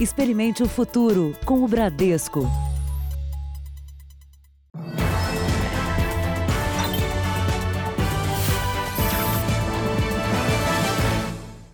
[0.00, 2.48] Experimente o futuro com o Bradesco.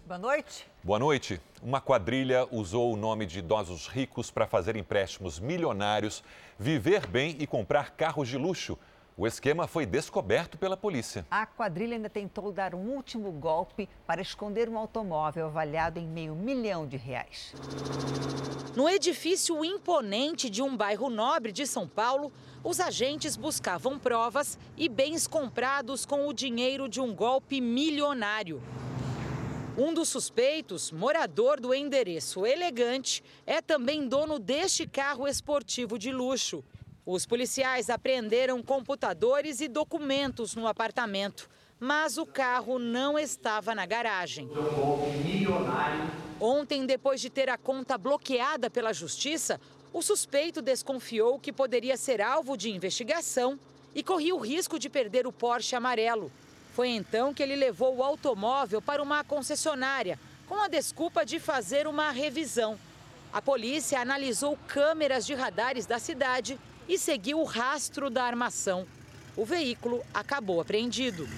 [0.07, 0.67] Boa noite.
[0.83, 1.39] Boa noite.
[1.63, 6.25] Uma quadrilha usou o nome de idosos ricos para fazer empréstimos milionários,
[6.59, 8.79] viver bem e comprar carros de luxo.
[9.17, 11.25] O esquema foi descoberto pela polícia.
[11.31, 16.35] A quadrilha ainda tentou dar um último golpe para esconder um automóvel avaliado em meio
[16.35, 17.55] milhão de reais.
[18.75, 22.33] No edifício imponente de um bairro nobre de São Paulo,
[22.65, 28.61] os agentes buscavam provas e bens comprados com o dinheiro de um golpe milionário.
[29.79, 36.65] Um dos suspeitos, morador do endereço elegante, é também dono deste carro esportivo de luxo.
[37.07, 44.49] Os policiais apreenderam computadores e documentos no apartamento, mas o carro não estava na garagem.
[46.41, 49.61] Ontem, depois de ter a conta bloqueada pela justiça,
[49.93, 53.61] o suspeito desconfiou que poderia ser alvo de investigação
[53.95, 56.33] e corria o risco de perder o Porsche amarelo.
[56.73, 61.87] Foi então que ele levou o automóvel para uma concessionária, com a desculpa de fazer
[61.87, 62.79] uma revisão.
[63.31, 68.87] A polícia analisou câmeras de radares da cidade e seguiu o rastro da armação.
[69.37, 71.29] O veículo acabou apreendido.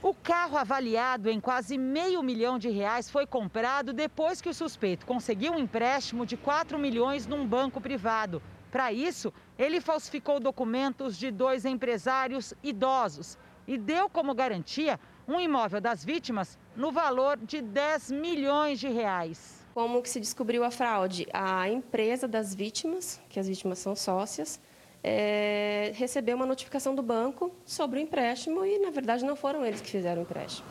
[0.00, 5.04] O carro avaliado em quase meio milhão de reais foi comprado depois que o suspeito
[5.04, 8.40] conseguiu um empréstimo de 4 milhões num banco privado.
[8.70, 15.80] Para isso, ele falsificou documentos de dois empresários idosos e deu como garantia um imóvel
[15.80, 19.66] das vítimas no valor de 10 milhões de reais.
[19.74, 21.26] Como que se descobriu a fraude?
[21.32, 24.60] A empresa das vítimas, que as vítimas são sócias,
[25.02, 29.80] é, recebeu uma notificação do banco sobre o empréstimo e, na verdade, não foram eles
[29.80, 30.66] que fizeram o empréstimo.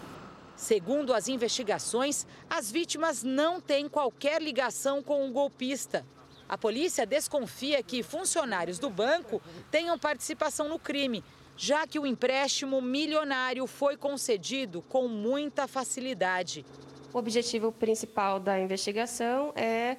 [0.56, 6.06] Segundo as investigações, as vítimas não têm qualquer ligação com o golpista.
[6.50, 11.24] A polícia desconfia que funcionários do banco tenham participação no crime
[11.58, 16.64] já que o empréstimo milionário foi concedido com muita facilidade.
[17.12, 19.98] O objetivo principal da investigação é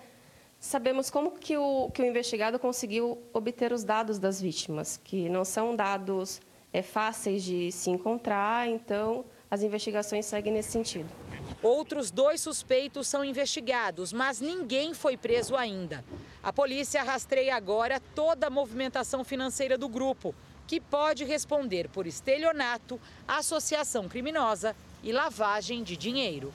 [0.61, 5.45] sabermos como que o, que o investigado conseguiu obter os dados das vítimas, que não
[5.45, 6.41] são dados
[6.73, 11.09] é, fáceis de se encontrar, então as investigações seguem nesse sentido.
[11.63, 16.05] Outros dois suspeitos são investigados, mas ninguém foi preso ainda.
[16.43, 20.35] A polícia rastreia agora toda a movimentação financeira do grupo
[20.67, 26.53] que pode responder por estelionato, associação criminosa e lavagem de dinheiro.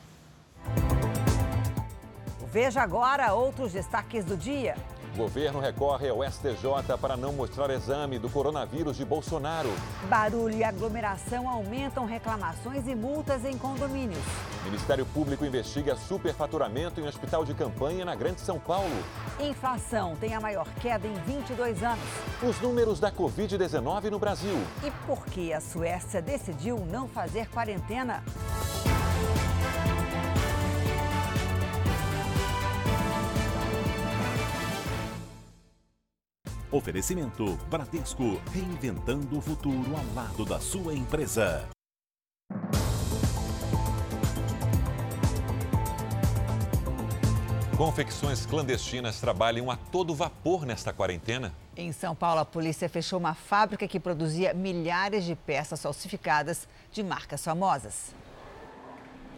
[2.53, 4.75] Veja agora outros destaques do dia.
[5.11, 9.71] O governo recorre ao STJ para não mostrar exame do coronavírus de Bolsonaro.
[10.07, 14.21] Barulho e aglomeração aumentam reclamações e multas em condomínios.
[14.61, 19.03] O Ministério Público investiga superfaturamento em hospital de campanha na Grande São Paulo.
[19.39, 22.05] Inflação tem a maior queda em 22 anos.
[22.43, 24.61] Os números da Covid-19 no Brasil.
[24.83, 28.23] E por que a Suécia decidiu não fazer quarentena?
[36.73, 41.69] Oferecimento Bradesco, reinventando o futuro ao lado da sua empresa.
[47.77, 51.53] Confecções clandestinas trabalham a todo vapor nesta quarentena.
[51.77, 57.03] Em São Paulo, a polícia fechou uma fábrica que produzia milhares de peças falsificadas de
[57.03, 58.15] marcas famosas.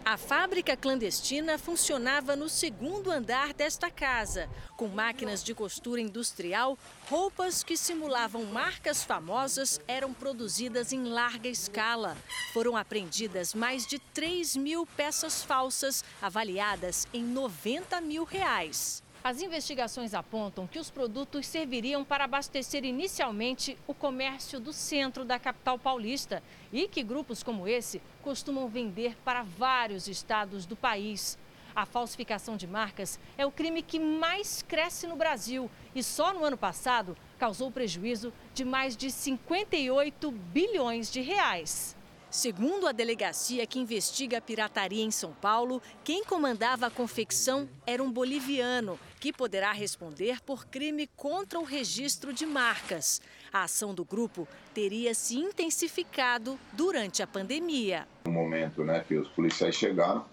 [0.07, 6.77] A fábrica clandestina funcionava no segundo andar desta casa, com máquinas de costura industrial,
[7.09, 12.15] roupas que simulavam marcas famosas eram produzidas em larga escala.
[12.53, 19.01] Foram apreendidas mais de 3 mil peças falsas, avaliadas em 90 mil reais.
[19.25, 25.39] As investigações apontam que os produtos serviriam para abastecer inicialmente o comércio do centro da
[25.39, 31.39] capital paulista e que grupos como esse costumam vender para vários estados do país.
[31.75, 36.45] A falsificação de marcas é o crime que mais cresce no Brasil e só no
[36.45, 41.94] ano passado causou prejuízo de mais de 58 bilhões de reais.
[42.35, 48.03] Segundo a delegacia que investiga a pirataria em São Paulo, quem comandava a confecção era
[48.03, 53.21] um boliviano, que poderá responder por crime contra o registro de marcas.
[53.53, 58.05] A ação do grupo teria se intensificado durante a pandemia.
[58.25, 60.25] No momento né, que os policiais chegaram,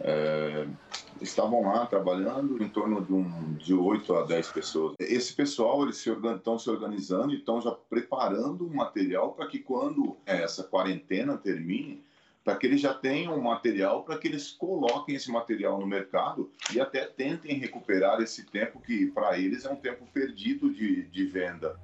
[0.00, 0.66] é,
[1.20, 4.94] estavam lá trabalhando em torno de, um, de 8 a 10 pessoas.
[4.98, 9.58] Esse pessoal eles se estão se organizando e estão já preparando o material para que
[9.58, 12.02] quando essa quarentena termine,
[12.44, 16.80] para que eles já tenham material, para que eles coloquem esse material no mercado e
[16.80, 21.78] até tentem recuperar esse tempo que para eles é um tempo perdido de, de venda.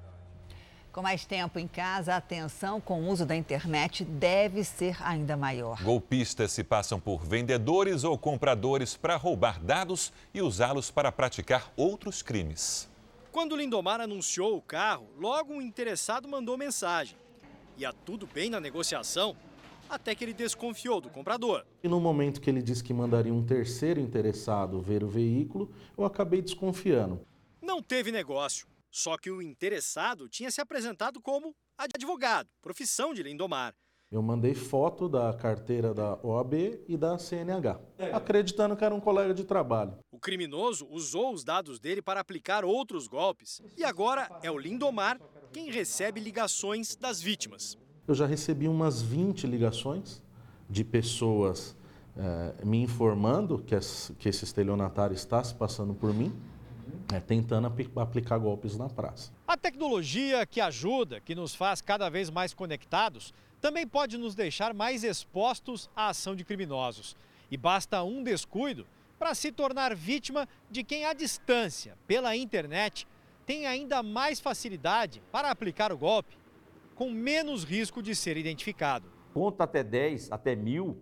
[0.95, 5.35] Com mais tempo em casa, a atenção com o uso da internet deve ser ainda
[5.35, 5.83] maior.
[5.83, 12.21] Golpistas se passam por vendedores ou compradores para roubar dados e usá-los para praticar outros
[12.21, 12.89] crimes.
[13.29, 17.17] Quando Lindomar anunciou o carro, logo um interessado mandou mensagem.
[17.77, 19.35] Ia tudo bem na negociação,
[19.89, 21.65] até que ele desconfiou do comprador.
[21.83, 26.05] E no momento que ele disse que mandaria um terceiro interessado ver o veículo, eu
[26.05, 27.19] acabei desconfiando.
[27.61, 28.65] Não teve negócio.
[28.95, 33.75] Só que o interessado tinha se apresentado como advogado, profissão de Lindomar.
[34.09, 36.53] Eu mandei foto da carteira da OAB
[36.87, 37.77] e da CNH,
[38.13, 39.97] acreditando que era um colega de trabalho.
[40.13, 43.61] O criminoso usou os dados dele para aplicar outros golpes.
[43.77, 45.19] E agora é o Lindomar
[45.51, 47.77] quem recebe ligações das vítimas.
[48.07, 50.23] Eu já recebi umas 20 ligações
[50.69, 51.75] de pessoas
[52.15, 53.75] eh, me informando que,
[54.17, 56.33] que esse estelionatário está se passando por mim
[57.13, 59.31] é, tentando aplicar golpes na praça.
[59.47, 64.73] A tecnologia que ajuda, que nos faz cada vez mais conectados, também pode nos deixar
[64.73, 67.15] mais expostos à ação de criminosos.
[67.49, 68.85] E basta um descuido
[69.17, 73.07] para se tornar vítima de quem, à distância, pela internet,
[73.45, 76.37] tem ainda mais facilidade para aplicar o golpe,
[76.95, 79.11] com menos risco de ser identificado.
[79.33, 80.97] Conta até 10, até mil,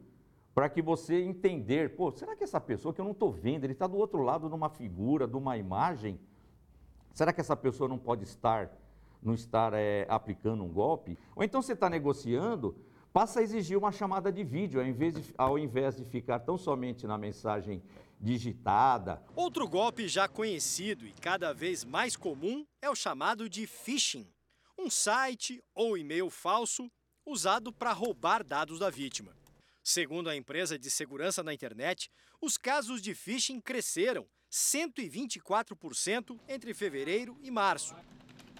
[0.53, 3.73] para que você entender, pô, será que essa pessoa que eu não estou vendo, ele
[3.73, 6.19] está do outro lado de uma figura, de uma imagem,
[7.13, 8.71] será que essa pessoa não pode estar,
[9.21, 11.17] não estar é, aplicando um golpe?
[11.35, 12.75] Ou então você está negociando,
[13.11, 16.57] passa a exigir uma chamada de vídeo, ao invés, de, ao invés de ficar tão
[16.57, 17.81] somente na mensagem
[18.19, 19.23] digitada.
[19.35, 24.27] Outro golpe já conhecido e cada vez mais comum é o chamado de phishing,
[24.77, 26.89] um site ou e-mail falso
[27.25, 29.33] usado para roubar dados da vítima.
[29.83, 32.09] Segundo a empresa de segurança na internet,
[32.39, 37.93] os casos de phishing cresceram 124% entre fevereiro e março.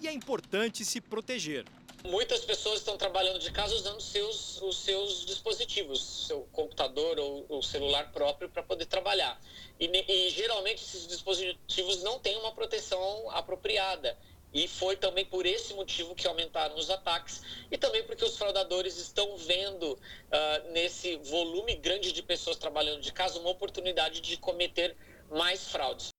[0.01, 1.63] E é importante se proteger.
[2.03, 7.63] Muitas pessoas estão trabalhando de casa usando seus, os seus dispositivos, seu computador ou o
[7.63, 9.39] celular próprio para poder trabalhar.
[9.79, 14.17] E, e geralmente esses dispositivos não têm uma proteção apropriada.
[14.53, 17.41] E foi também por esse motivo que aumentaram os ataques
[17.71, 23.11] e também porque os fraudadores estão vendo uh, nesse volume grande de pessoas trabalhando de
[23.11, 24.95] casa uma oportunidade de cometer
[25.31, 26.09] mais fraudes.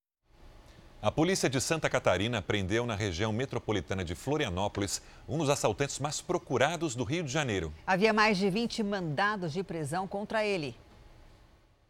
[1.01, 6.23] A polícia de Santa Catarina prendeu na região metropolitana de Florianópolis um dos assaltantes mais
[6.23, 7.73] procurados do Rio de Janeiro.
[7.87, 10.75] Havia mais de 20 mandados de prisão contra ele.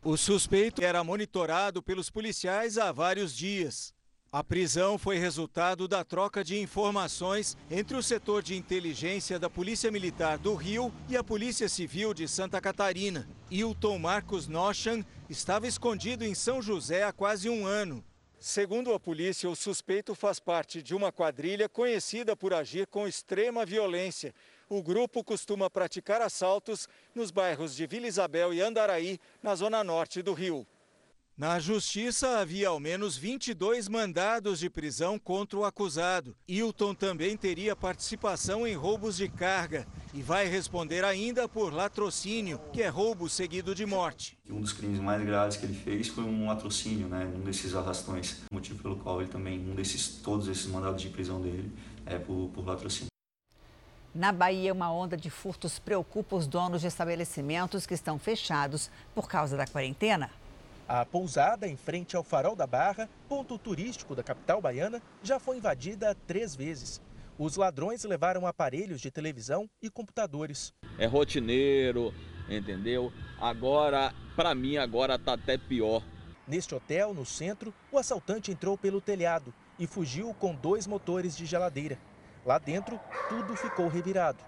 [0.02, 3.93] O suspeito era monitorado pelos policiais há vários dias.
[4.34, 9.92] A prisão foi resultado da troca de informações entre o setor de inteligência da Polícia
[9.92, 13.28] Militar do Rio e a Polícia Civil de Santa Catarina.
[13.48, 18.04] Hilton Marcos Nochan estava escondido em São José há quase um ano.
[18.40, 23.64] Segundo a polícia, o suspeito faz parte de uma quadrilha conhecida por agir com extrema
[23.64, 24.34] violência.
[24.68, 30.22] O grupo costuma praticar assaltos nos bairros de Vila Isabel e Andaraí, na zona norte
[30.22, 30.66] do Rio.
[31.36, 36.36] Na justiça havia ao menos 22 mandados de prisão contra o acusado.
[36.46, 39.84] Hilton também teria participação em roubos de carga
[40.14, 44.38] e vai responder ainda por latrocínio, que é roubo seguido de morte.
[44.48, 48.42] Um dos crimes mais graves que ele fez foi um latrocínio, né, um desses arrastões,
[48.52, 51.68] motivo pelo qual ele também um desses todos esses mandados de prisão dele
[52.06, 53.08] é por, por latrocínio.
[54.14, 59.26] Na Bahia, uma onda de furtos preocupa os donos de estabelecimentos que estão fechados por
[59.26, 60.30] causa da quarentena.
[60.86, 65.56] A pousada, em frente ao Farol da Barra, ponto turístico da capital baiana, já foi
[65.56, 67.00] invadida três vezes.
[67.38, 70.74] Os ladrões levaram aparelhos de televisão e computadores.
[70.98, 72.12] É rotineiro,
[72.50, 73.10] entendeu?
[73.40, 76.02] Agora, para mim, agora tá até pior.
[76.46, 81.46] Neste hotel, no centro, o assaltante entrou pelo telhado e fugiu com dois motores de
[81.46, 81.98] geladeira.
[82.44, 83.00] Lá dentro,
[83.30, 84.44] tudo ficou revirado.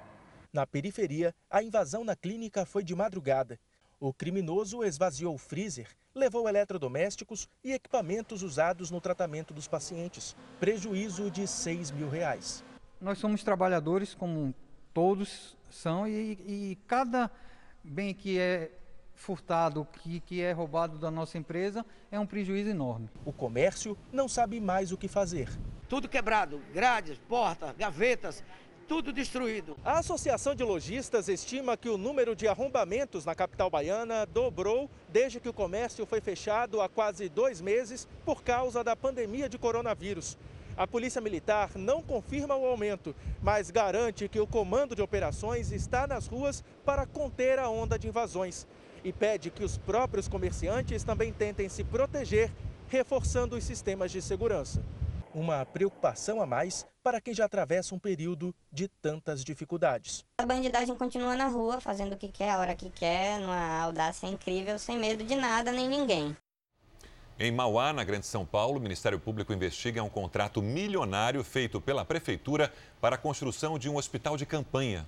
[0.52, 3.58] Na periferia, a invasão na clínica foi de madrugada.
[3.98, 10.36] O criminoso esvaziou o freezer, levou eletrodomésticos e equipamentos usados no tratamento dos pacientes.
[10.60, 12.62] Prejuízo de 6 mil reais.
[13.00, 14.54] Nós somos trabalhadores, como
[14.92, 17.30] todos são, e, e cada
[17.82, 18.70] bem que é
[19.14, 23.08] furtado, que, que é roubado da nossa empresa, é um prejuízo enorme.
[23.24, 25.48] O comércio não sabe mais o que fazer.
[25.88, 28.44] Tudo quebrado, grades, portas, gavetas,
[28.86, 29.76] tudo destruído.
[29.84, 35.40] A Associação de Lojistas estima que o número de arrombamentos na capital baiana dobrou desde
[35.40, 40.38] que o comércio foi fechado há quase dois meses por causa da pandemia de coronavírus.
[40.76, 46.06] A Polícia Militar não confirma o aumento, mas garante que o comando de operações está
[46.06, 48.66] nas ruas para conter a onda de invasões
[49.02, 52.52] e pede que os próprios comerciantes também tentem se proteger,
[52.88, 54.82] reforçando os sistemas de segurança.
[55.36, 60.24] Uma preocupação a mais para quem já atravessa um período de tantas dificuldades.
[60.38, 64.26] A bandidagem continua na rua, fazendo o que quer, a hora que quer, numa audácia
[64.26, 66.34] incrível, sem medo de nada nem ninguém.
[67.38, 72.02] Em Mauá, na Grande São Paulo, o Ministério Público investiga um contrato milionário feito pela
[72.02, 75.06] Prefeitura para a construção de um hospital de campanha.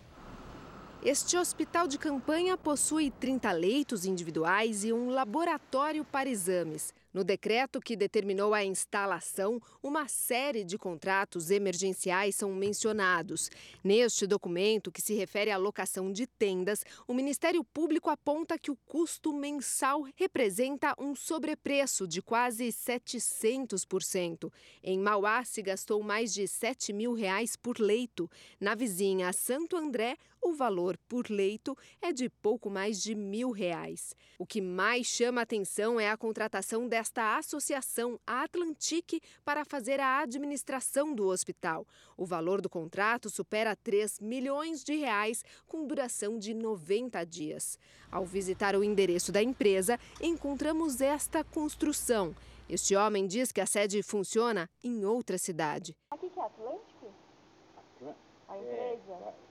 [1.03, 6.93] Este hospital de campanha possui 30 leitos individuais e um laboratório para exames.
[7.13, 13.51] No decreto que determinou a instalação, uma série de contratos emergenciais são mencionados.
[13.83, 18.77] Neste documento, que se refere à locação de tendas, o Ministério Público aponta que o
[18.87, 24.53] custo mensal representa um sobrepreço de quase 700%.
[24.83, 28.31] Em Mauá, se gastou mais de 7 mil reais por leito.
[28.61, 34.15] Na vizinha Santo André, o valor por leito é de pouco mais de mil reais.
[34.39, 40.21] O que mais chama atenção é a contratação desta associação, a Atlantique, para fazer a
[40.21, 41.87] administração do hospital.
[42.17, 47.79] O valor do contrato supera 3 milhões de reais, com duração de 90 dias.
[48.11, 52.35] Ao visitar o endereço da empresa, encontramos esta construção.
[52.69, 55.97] Este homem diz que a sede funciona em outra cidade.
[56.11, 57.13] Aqui que é Atlântico?
[58.49, 59.48] A empresa?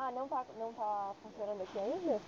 [0.00, 2.20] Ah, não tá, não tá funcionando aqui ainda?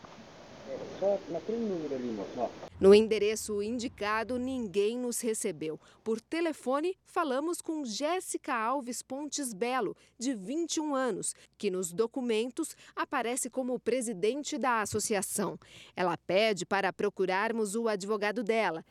[0.68, 2.50] É, só naquele número ali, moço.
[2.80, 5.78] No endereço indicado, ninguém nos recebeu.
[6.02, 13.48] Por telefone, falamos com Jéssica Alves Pontes Belo, de 21 anos, que nos documentos aparece
[13.48, 15.56] como presidente da associação.
[15.94, 18.84] Ela pede para procurarmos o advogado dela.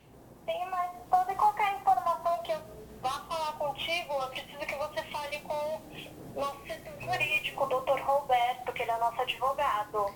[0.46, 2.60] Sim, mas toda e qualquer informação que eu
[3.02, 5.80] vá falar contigo, eu preciso que você fale com
[6.34, 10.06] nosso setor jurídico, o doutor Roberto, que ele é nosso advogado.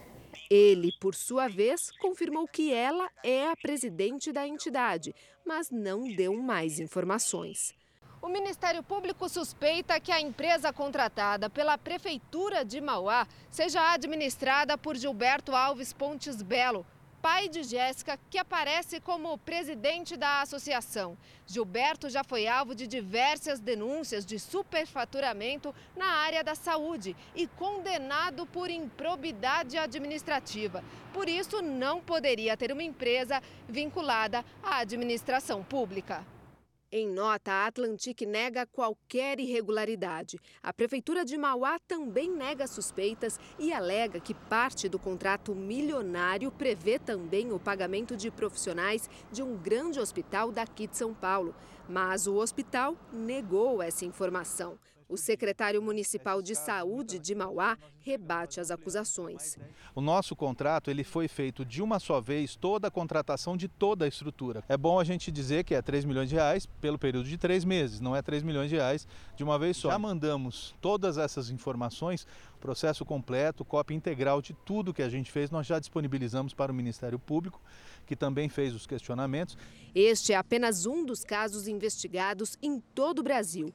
[0.50, 6.34] Ele, por sua vez, confirmou que ela é a presidente da entidade, mas não deu
[6.34, 7.74] mais informações.
[8.20, 14.96] O Ministério Público suspeita que a empresa contratada pela Prefeitura de Mauá seja administrada por
[14.96, 16.86] Gilberto Alves Pontes Belo,
[17.24, 21.16] pai de Jéssica, que aparece como presidente da associação.
[21.46, 28.44] Gilberto já foi alvo de diversas denúncias de superfaturamento na área da saúde e condenado
[28.44, 30.84] por improbidade administrativa.
[31.14, 36.33] Por isso, não poderia ter uma empresa vinculada à administração pública.
[36.96, 40.38] Em nota, a Atlantic nega qualquer irregularidade.
[40.62, 47.00] A Prefeitura de Mauá também nega suspeitas e alega que parte do contrato milionário prevê
[47.00, 51.52] também o pagamento de profissionais de um grande hospital daqui de São Paulo.
[51.88, 54.78] Mas o hospital negou essa informação.
[55.08, 59.58] O secretário municipal de saúde de Mauá rebate as acusações.
[59.94, 64.04] O nosso contrato ele foi feito de uma só vez, toda a contratação de toda
[64.04, 64.64] a estrutura.
[64.68, 67.64] É bom a gente dizer que é 3 milhões de reais pelo período de três
[67.64, 69.06] meses, não é 3 milhões de reais
[69.36, 69.90] de uma vez só.
[69.90, 72.26] Já mandamos todas essas informações,
[72.60, 76.74] processo completo, cópia integral de tudo que a gente fez, nós já disponibilizamos para o
[76.74, 77.60] Ministério Público,
[78.06, 79.56] que também fez os questionamentos.
[79.94, 83.72] Este é apenas um dos casos investigados em todo o Brasil.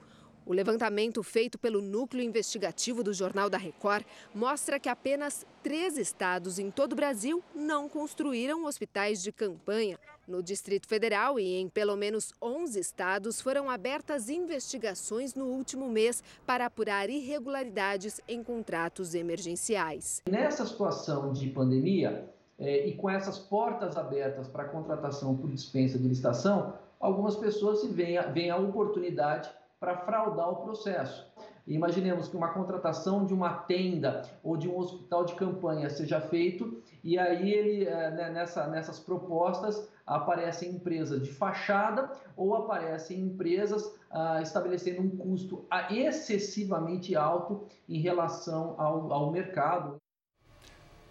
[0.50, 4.04] O levantamento feito pelo Núcleo Investigativo do Jornal da Record
[4.34, 10.00] mostra que apenas três estados em todo o Brasil não construíram hospitais de campanha.
[10.28, 16.24] No Distrito Federal e em pelo menos 11 estados foram abertas investigações no último mês
[16.48, 20.24] para apurar irregularidades em contratos emergenciais.
[20.28, 22.28] Nessa situação de pandemia
[22.58, 27.90] eh, e com essas portas abertas para contratação por dispensa de licitação, algumas pessoas se
[27.90, 31.26] veem, veem a oportunidade para fraudar o processo.
[31.66, 36.84] Imaginemos que uma contratação de uma tenda ou de um hospital de campanha seja feito
[37.04, 44.42] e aí ele né, nessa, nessas propostas aparecem empresas de fachada ou aparecem empresas ah,
[44.42, 49.96] estabelecendo um custo excessivamente alto em relação ao, ao mercado.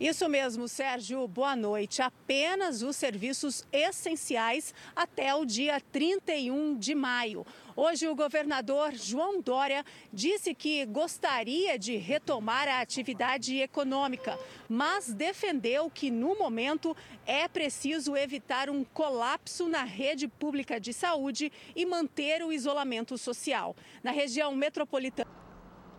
[0.00, 1.26] Isso mesmo, Sérgio.
[1.26, 2.00] Boa noite.
[2.00, 7.45] Apenas os serviços essenciais até o dia 31 de maio.
[7.75, 14.38] Hoje, o governador João Dória disse que gostaria de retomar a atividade econômica,
[14.69, 21.50] mas defendeu que, no momento, é preciso evitar um colapso na rede pública de saúde
[21.75, 23.75] e manter o isolamento social.
[24.00, 25.28] Na região metropolitana,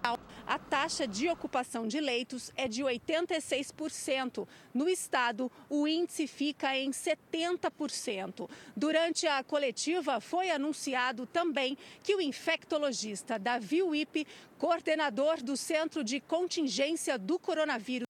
[0.01, 4.47] a taxa de ocupação de leitos é de 86%.
[4.73, 8.49] No estado, o índice fica em 70%.
[8.75, 14.25] Durante a coletiva, foi anunciado também que o infectologista Davi Wipe,
[14.57, 18.07] coordenador do Centro de Contingência do Coronavírus,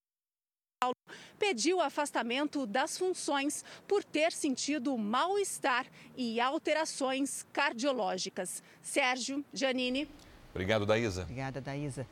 [1.38, 8.64] pediu afastamento das funções por ter sentido mal-estar e alterações cardiológicas.
[8.82, 10.08] Sérgio Janine.
[10.52, 11.24] Obrigado, Daísa.
[11.24, 12.06] Obrigada, Daísa.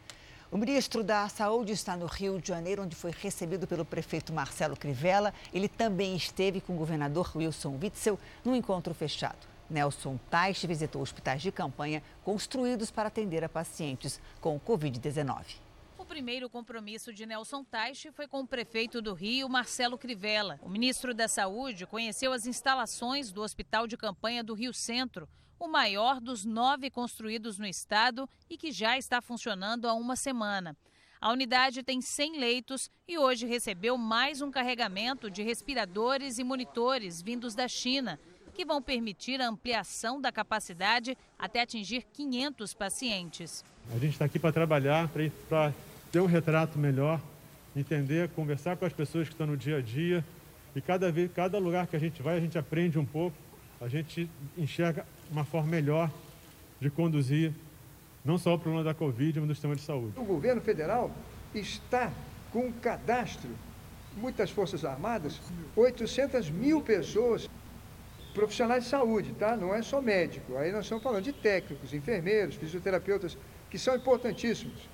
[0.50, 4.78] O ministro da Saúde está no Rio de Janeiro, onde foi recebido pelo prefeito Marcelo
[4.78, 5.34] Crivella.
[5.54, 9.46] Ele também esteve com o governador Wilson Witzel num encontro fechado.
[9.70, 15.58] Nelson Teich visitou hospitais de campanha construídos para atender a pacientes com Covid-19.
[15.98, 20.58] O primeiro compromisso de Nelson Teich foi com o prefeito do Rio, Marcelo Crivella.
[20.62, 25.28] O ministro da Saúde conheceu as instalações do Hospital de Campanha do Rio Centro,
[25.60, 30.76] o maior dos nove construídos no estado e que já está funcionando há uma semana.
[31.20, 37.22] A unidade tem 100 leitos e hoje recebeu mais um carregamento de respiradores e monitores
[37.22, 38.20] vindos da China,
[38.54, 43.64] que vão permitir a ampliação da capacidade até atingir 500 pacientes.
[43.90, 45.10] A gente está aqui para trabalhar,
[45.50, 45.74] para
[46.12, 47.20] ter um retrato melhor,
[47.76, 50.24] entender, conversar com as pessoas que estão no dia a dia.
[50.76, 53.36] E cada, vez, cada lugar que a gente vai, a gente aprende um pouco,
[53.82, 56.12] a gente enxerga uma forma melhor
[56.80, 57.54] de conduzir
[58.24, 60.20] não só o problema da Covid, mas do sistema de saúde.
[60.20, 61.12] O governo federal
[61.56, 62.12] está
[62.52, 63.50] com um cadastro,
[64.18, 65.40] muitas forças armadas,
[65.76, 67.50] 800 mil pessoas,
[68.34, 69.56] profissionais de saúde, tá?
[69.56, 70.58] Não é só médico.
[70.58, 73.38] Aí nós estamos falando de técnicos, enfermeiros, fisioterapeutas,
[73.70, 74.88] que são importantíssimos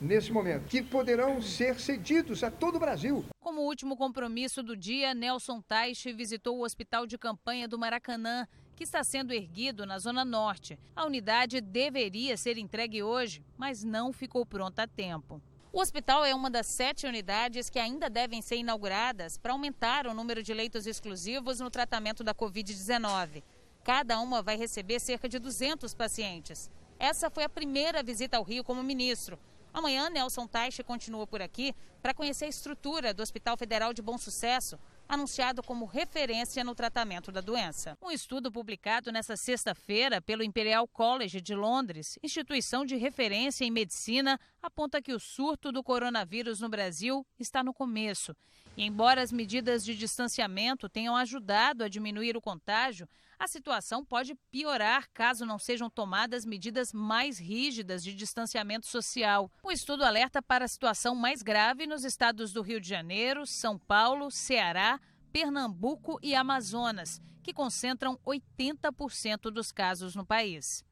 [0.00, 3.24] nesse momento, que poderão ser cedidos a todo o Brasil.
[3.40, 8.46] Como último compromisso do dia, Nelson Teich visitou o Hospital de Campanha do Maracanã,
[8.78, 10.78] que está sendo erguido na Zona Norte.
[10.94, 15.42] A unidade deveria ser entregue hoje, mas não ficou pronta a tempo.
[15.72, 20.14] O hospital é uma das sete unidades que ainda devem ser inauguradas para aumentar o
[20.14, 23.42] número de leitos exclusivos no tratamento da Covid-19.
[23.82, 26.70] Cada uma vai receber cerca de 200 pacientes.
[27.00, 29.40] Essa foi a primeira visita ao Rio como ministro.
[29.74, 34.16] Amanhã, Nelson Taixe continua por aqui para conhecer a estrutura do Hospital Federal de Bom
[34.16, 37.96] Sucesso, anunciado como referência no tratamento da doença.
[38.02, 44.38] Um estudo publicado nesta sexta-feira pelo Imperial College de Londres, instituição de referência em medicina,
[44.62, 48.36] aponta que o surto do coronavírus no Brasil está no começo.
[48.78, 54.36] E embora as medidas de distanciamento tenham ajudado a diminuir o contágio, a situação pode
[54.52, 59.50] piorar caso não sejam tomadas medidas mais rígidas de distanciamento social.
[59.64, 63.76] O estudo alerta para a situação mais grave nos estados do Rio de Janeiro, São
[63.76, 65.00] Paulo, Ceará,
[65.32, 70.84] Pernambuco e Amazonas, que concentram 80% dos casos no país.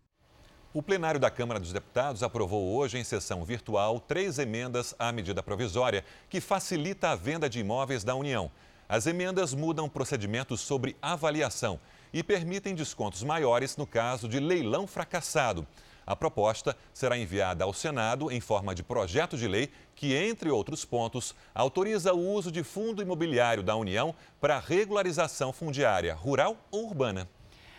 [0.77, 5.43] O plenário da Câmara dos Deputados aprovou hoje, em sessão virtual, três emendas à medida
[5.43, 8.51] provisória que facilita a venda de imóveis da União.
[8.87, 11.81] As emendas mudam procedimentos sobre avaliação
[12.12, 15.67] e permitem descontos maiores no caso de leilão fracassado.
[16.07, 20.85] A proposta será enviada ao Senado em forma de projeto de lei que, entre outros
[20.85, 27.27] pontos, autoriza o uso de fundo imobiliário da União para regularização fundiária rural ou urbana.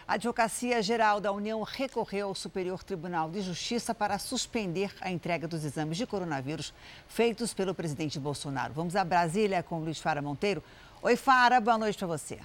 [0.08, 5.50] A Advocacia Geral da União recorreu ao Superior Tribunal de Justiça para suspender a entrega
[5.50, 6.74] dos exames de coronavírus
[7.10, 8.74] feitos pelo presidente Bolsonaro.
[8.74, 10.64] Vamos a Brasília com Luiz Fara Monteiro.
[11.02, 12.40] Oi, Fara, boa noite para você.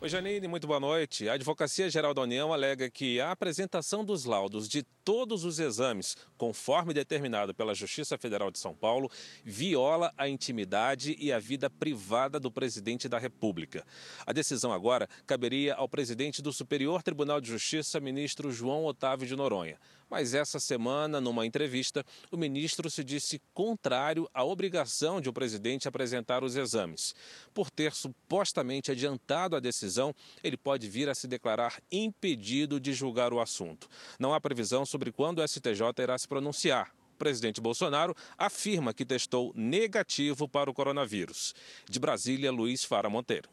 [0.00, 1.28] Oi, Janine, muito boa noite.
[1.28, 6.16] A Advocacia Geral da União alega que a apresentação dos laudos de todos os exames,
[6.38, 9.10] conforme determinado pela Justiça Federal de São Paulo,
[9.44, 13.84] viola a intimidade e a vida privada do presidente da República.
[14.24, 19.34] A decisão agora caberia ao presidente do Superior Tribunal de Justiça, ministro João Otávio de
[19.34, 19.80] Noronha.
[20.10, 25.86] Mas essa semana, numa entrevista, o ministro se disse contrário à obrigação de o presidente
[25.86, 27.14] apresentar os exames.
[27.54, 33.32] Por ter supostamente adiantado a decisão, ele pode vir a se declarar impedido de julgar
[33.32, 33.88] o assunto.
[34.18, 36.90] Não há previsão sobre quando o STJ irá se pronunciar.
[37.14, 41.54] O presidente Bolsonaro afirma que testou negativo para o coronavírus.
[41.88, 43.48] De Brasília, Luiz Fara Monteiro.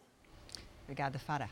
[0.84, 1.50] Obrigada, Fara.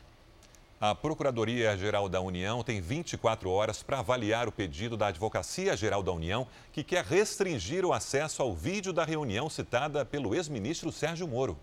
[0.78, 6.46] A Procuradoria-Geral da União tem 24 horas para avaliar o pedido da Advocacia-Geral da União,
[6.70, 11.58] que quer restringir o acesso ao vídeo da reunião citada pelo ex-ministro Sérgio Moro.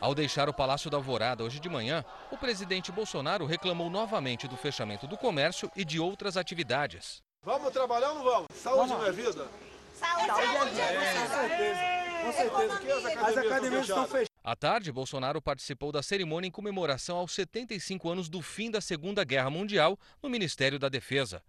[0.00, 4.56] Ao deixar o Palácio da Alvorada hoje de manhã, o presidente Bolsonaro reclamou novamente do
[4.56, 7.22] fechamento do comércio e de outras atividades.
[7.42, 8.46] Vamos trabalhar ou não vamos?
[8.54, 9.48] Saúde não é vida?
[9.94, 11.24] Saúde, é vida.
[11.24, 11.98] Com certeza.
[12.24, 12.80] Com certeza.
[12.80, 14.28] Que as academias, as academias estão fechadas.
[14.44, 19.24] À tarde, Bolsonaro participou da cerimônia em comemoração aos 75 anos do fim da Segunda
[19.24, 21.42] Guerra Mundial no Ministério da Defesa.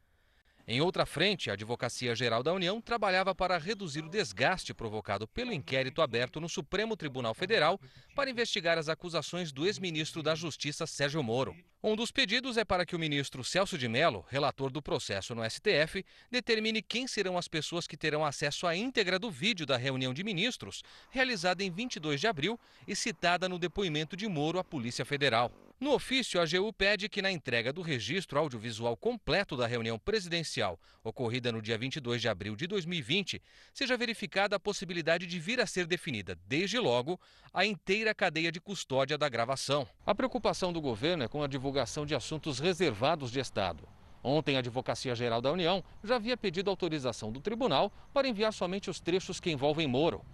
[0.71, 5.51] Em outra frente, a Advocacia Geral da União trabalhava para reduzir o desgaste provocado pelo
[5.51, 7.81] inquérito aberto no Supremo Tribunal Federal
[8.13, 11.55] para investigar as acusações do ex-ministro da Justiça Sérgio Moro.
[11.83, 15.43] Um dos pedidos é para que o ministro Celso de Mello, relator do processo no
[15.43, 20.13] STF, determine quem serão as pessoas que terão acesso à íntegra do vídeo da reunião
[20.13, 25.03] de ministros, realizada em 22 de abril e citada no depoimento de Moro à Polícia
[25.03, 25.51] Federal.
[25.79, 30.77] No ofício, a AGU pede que na entrega do registro audiovisual completo da reunião presidencial,
[31.01, 33.41] ocorrida no dia 22 de abril de 2020,
[33.73, 37.17] seja verificada a possibilidade de vir a ser definida, desde logo,
[37.53, 39.87] a inteira cadeia de custódia da gravação.
[40.05, 43.87] A preocupação do governo é com a divulgação de assuntos reservados de Estado.
[44.21, 48.89] Ontem, a Advocacia Geral da União já havia pedido autorização do tribunal para enviar somente
[48.89, 50.25] os trechos que envolvem Moro.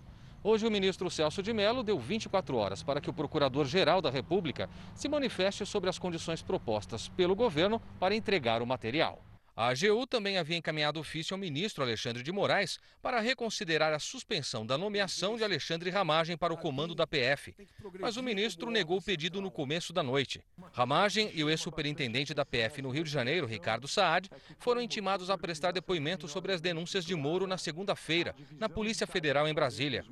[0.47, 4.69] Hoje, o ministro Celso de Mello deu 24 horas para que o Procurador-Geral da República
[4.93, 9.23] se manifeste sobre as condições propostas pelo governo para entregar o material.
[9.57, 14.65] A AGU também havia encaminhado ofício ao ministro Alexandre de Moraes para reconsiderar a suspensão
[14.65, 17.55] da nomeação de Alexandre Ramagem para o comando da PF.
[18.01, 20.43] Mas o ministro negou o pedido no começo da noite.
[20.73, 25.37] Ramagem e o ex-superintendente da PF no Rio de Janeiro, Ricardo Saad, foram intimados a
[25.37, 30.03] prestar depoimento sobre as denúncias de Moro na segunda-feira, na Polícia Federal em Brasília.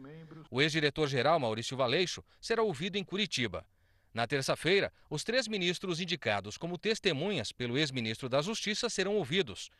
[0.49, 3.65] O ex-diretor-geral, Maurício Valeixo, será ouvido em Curitiba.
[4.13, 9.71] Na terça-feira, os três ministros indicados como testemunhas pelo ex-ministro da Justiça serão ouvidos.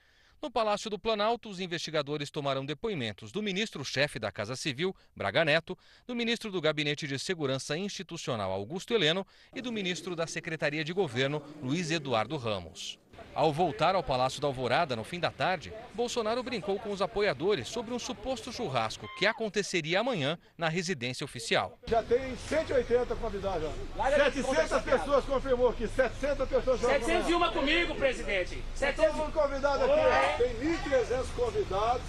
[0.41, 5.77] No Palácio do Planalto, os investigadores tomarão depoimentos do ministro-chefe da Casa Civil, Braga Neto,
[6.05, 10.91] do ministro do Gabinete de Segurança Institucional, Augusto Heleno, e do ministro da Secretaria de
[10.91, 13.02] Governo, Luiz Eduardo Ramos.
[13.35, 17.67] Ao voltar ao Palácio da Alvorada no fim da tarde, Bolsonaro brincou com os apoiadores
[17.67, 21.79] sobre um suposto churrasco que aconteceria amanhã na residência oficial.
[21.87, 23.71] Já tem 180 convidados.
[23.97, 28.63] 700 pessoas confirmou aqui, 700 pessoas já 701 comigo, presidente.
[28.75, 29.03] 700...
[29.03, 29.93] Todo mundo convidado aqui.
[29.93, 30.47] Oi.
[30.47, 32.01] Tem 1.300 convidados.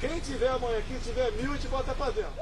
[0.00, 2.32] Quem tiver amanhã aqui, tiver mil, a gente bota pra dentro.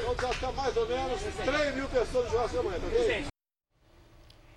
[0.00, 3.30] Então já está mais ou menos 3 mil pessoas no churrasco amanhã, tá ok?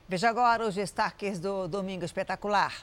[0.07, 2.73] Veja agora os destaques do Domingo Espetacular.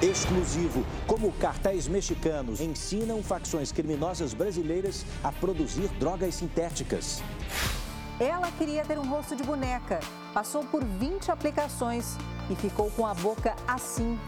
[0.00, 0.84] Exclusivo.
[1.06, 7.22] Como cartéis mexicanos ensinam facções criminosas brasileiras a produzir drogas sintéticas.
[8.20, 9.98] Ela queria ter um rosto de boneca.
[10.32, 12.16] Passou por 20 aplicações
[12.48, 14.18] e ficou com a boca assim.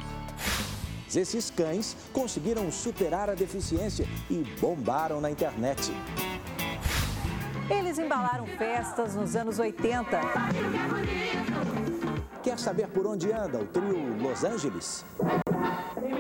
[1.15, 5.93] Esses cães conseguiram superar a deficiência e bombaram na internet.
[7.71, 10.21] Eles embalaram festas nos anos 80.
[12.43, 15.05] Quer saber por onde anda o trio Los Angeles?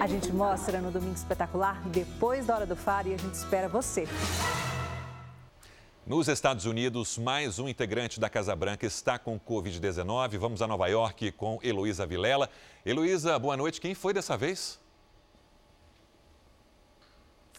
[0.01, 3.69] A gente mostra no Domingo Espetacular depois da Hora do Faro e a gente espera
[3.69, 4.09] você.
[6.07, 10.39] Nos Estados Unidos, mais um integrante da Casa Branca está com Covid-19.
[10.39, 12.49] Vamos a Nova York com Heloísa Vilela.
[12.87, 13.81] Heloísa, boa noite.
[13.81, 14.84] Quem foi dessa vez?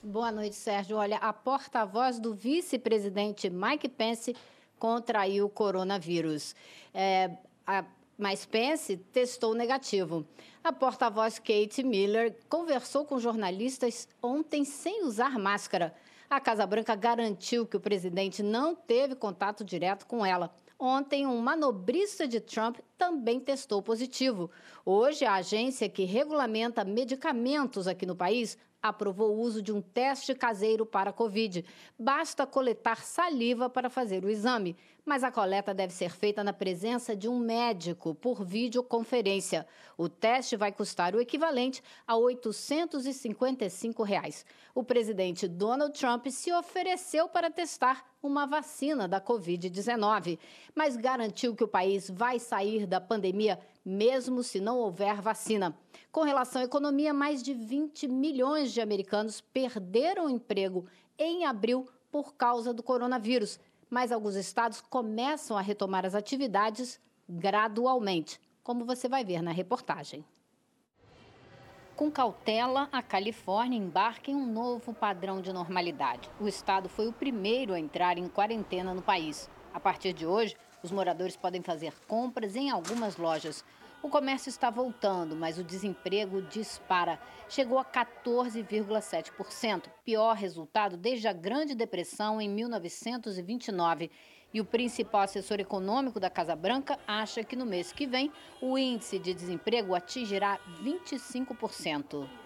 [0.08, 0.98] Boa noite, Sérgio.
[0.98, 4.36] Olha, a porta-voz do vice-presidente Mike Pence
[4.78, 6.56] contraiu o coronavírus.
[6.94, 7.32] É,
[7.65, 7.84] a,
[8.15, 10.24] mas Pence testou negativo.
[10.63, 15.91] A porta-voz Kate Miller conversou com jornalistas ontem sem usar máscara.
[16.30, 20.56] A Casa Branca garantiu que o presidente não teve contato direto com ela.
[20.78, 24.49] Ontem, um manobrista de Trump também testou positivo.
[24.86, 30.36] Hoje, a agência que regulamenta medicamentos aqui no país aprovou o uso de um teste
[30.36, 31.65] caseiro para a Covid.
[31.97, 37.15] Basta coletar saliva para fazer o exame, mas a coleta deve ser feita na presença
[37.15, 39.65] de um médico por videoconferência.
[39.97, 44.45] O teste vai custar o equivalente a 855 reais.
[44.73, 50.39] O presidente Donald Trump se ofereceu para testar uma vacina da Covid-19,
[50.73, 55.78] mas garantiu que o país vai sair da pandemia mesmo se não houver vacina.
[56.12, 60.86] Com relação à economia, mais de 20 milhões de americanos perderam emprego
[61.17, 68.39] em abril por causa do coronavírus, mas alguns estados começam a retomar as atividades gradualmente,
[68.63, 70.26] como você vai ver na reportagem.
[71.95, 76.30] Com cautela, a Califórnia embarca em um novo padrão de normalidade.
[76.41, 79.50] O estado foi o primeiro a entrar em quarentena no país.
[79.74, 83.65] A partir de hoje, os moradores podem fazer compras em algumas lojas.
[84.04, 87.19] O comércio está voltando, mas o desemprego dispara.
[87.50, 94.12] Chegou a 14,7%, pior resultado desde a Grande Depressão em 1929.
[94.54, 98.78] E o principal assessor econômico da Casa Branca acha que no mês que vem o
[98.78, 102.44] índice de desemprego atingirá 25%.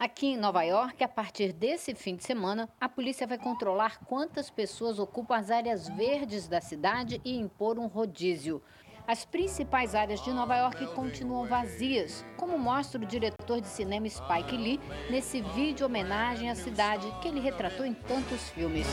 [0.00, 4.48] Aqui em Nova York, a partir desse fim de semana, a polícia vai controlar quantas
[4.48, 8.62] pessoas ocupam as áreas verdes da cidade e impor um rodízio.
[9.06, 14.56] As principais áreas de Nova York continuam vazias, como mostra o diretor de cinema Spike
[14.56, 18.86] Lee nesse vídeo homenagem à cidade que ele retratou em tantos filmes.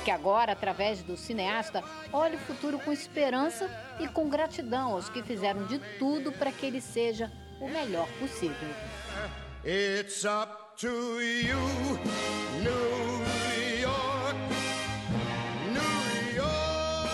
[0.00, 5.10] E que agora, através do cineasta, olha o futuro com esperança e com gratidão aos
[5.10, 8.68] que fizeram de tudo para que ele seja o melhor possível.
[9.62, 10.88] It's up to
[11.20, 11.58] you,
[12.62, 14.38] New York,
[15.70, 17.10] New York.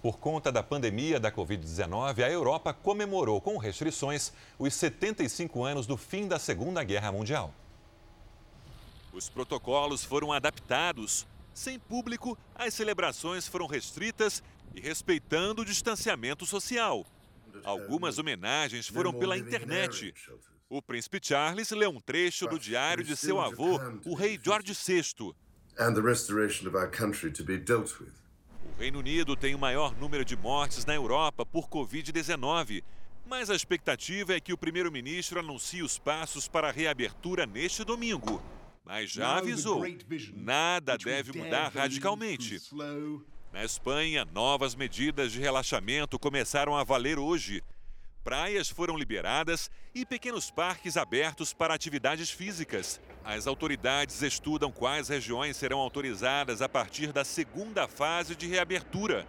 [0.00, 5.98] Por conta da pandemia da Covid-19, a Europa comemorou com restrições os 75 anos do
[5.98, 7.52] fim da Segunda Guerra Mundial.
[9.18, 11.26] Os protocolos foram adaptados.
[11.52, 14.40] Sem público, as celebrações foram restritas
[14.72, 17.04] e respeitando o distanciamento social.
[17.64, 20.14] Algumas homenagens foram pela internet.
[20.68, 25.34] O príncipe Charles leu um trecho do diário de seu avô, o rei George VI.
[28.62, 32.84] O Reino Unido tem o maior número de mortes na Europa por Covid-19.
[33.26, 38.40] Mas a expectativa é que o primeiro-ministro anuncie os passos para a reabertura neste domingo
[38.88, 39.84] mas já avisou:
[40.34, 42.58] nada deve mudar radicalmente.
[43.52, 47.62] Na Espanha, novas medidas de relaxamento começaram a valer hoje.
[48.24, 52.98] Praias foram liberadas e pequenos parques abertos para atividades físicas.
[53.22, 59.26] As autoridades estudam quais regiões serão autorizadas a partir da segunda fase de reabertura.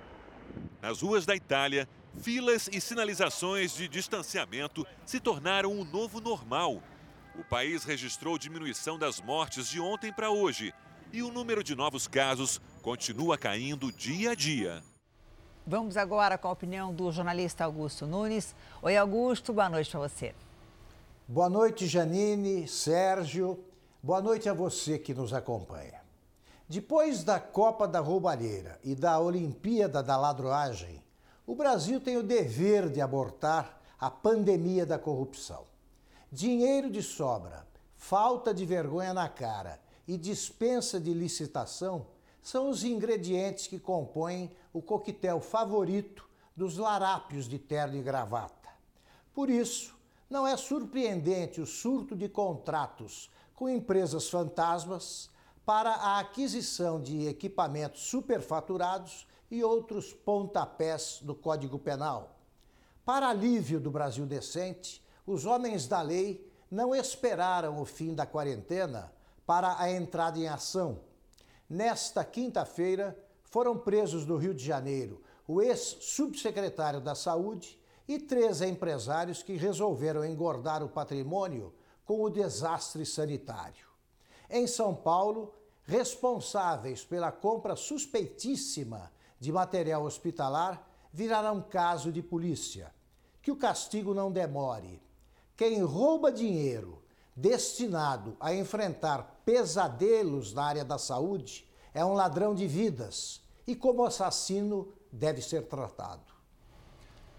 [0.82, 1.88] Nas ruas da Itália,
[2.22, 6.82] filas e sinalizações de distanciamento se tornaram o um novo normal
[7.40, 10.74] o país registrou diminuição das mortes de ontem para hoje
[11.14, 14.84] e o número de novos casos continua caindo dia a dia.
[15.66, 18.54] Vamos agora com a opinião do jornalista Augusto Nunes.
[18.82, 20.36] Oi, Augusto, boa noite para você.
[21.26, 23.64] Boa noite, Janine, Sérgio.
[24.04, 26.02] Boa noite a você que nos acompanha.
[26.68, 31.02] Depois da Copa da Roubalheira e da Olimpíada da Ladroagem,
[31.48, 35.69] o Brasil tem o dever de abortar a pandemia da corrupção.
[36.32, 42.06] Dinheiro de sobra, falta de vergonha na cara e dispensa de licitação
[42.40, 48.70] são os ingredientes que compõem o coquetel favorito dos larápios de terno e gravata.
[49.34, 49.98] Por isso,
[50.30, 55.32] não é surpreendente o surto de contratos com empresas fantasmas
[55.66, 62.38] para a aquisição de equipamentos superfaturados e outros pontapés do Código Penal.
[63.04, 69.14] Para alívio do Brasil decente, os homens da lei não esperaram o fim da quarentena
[69.46, 71.02] para a entrada em ação.
[71.70, 79.42] Nesta quinta-feira, foram presos no Rio de Janeiro o ex-subsecretário da Saúde e três empresários
[79.42, 81.74] que resolveram engordar o patrimônio
[82.06, 83.88] com o desastre sanitário.
[84.50, 92.94] Em São Paulo, responsáveis pela compra suspeitíssima de material hospitalar viraram caso de polícia.
[93.42, 95.02] Que o castigo não demore.
[95.60, 97.04] Quem rouba dinheiro
[97.36, 104.06] destinado a enfrentar pesadelos na área da saúde é um ladrão de vidas e, como
[104.06, 106.24] assassino, deve ser tratado.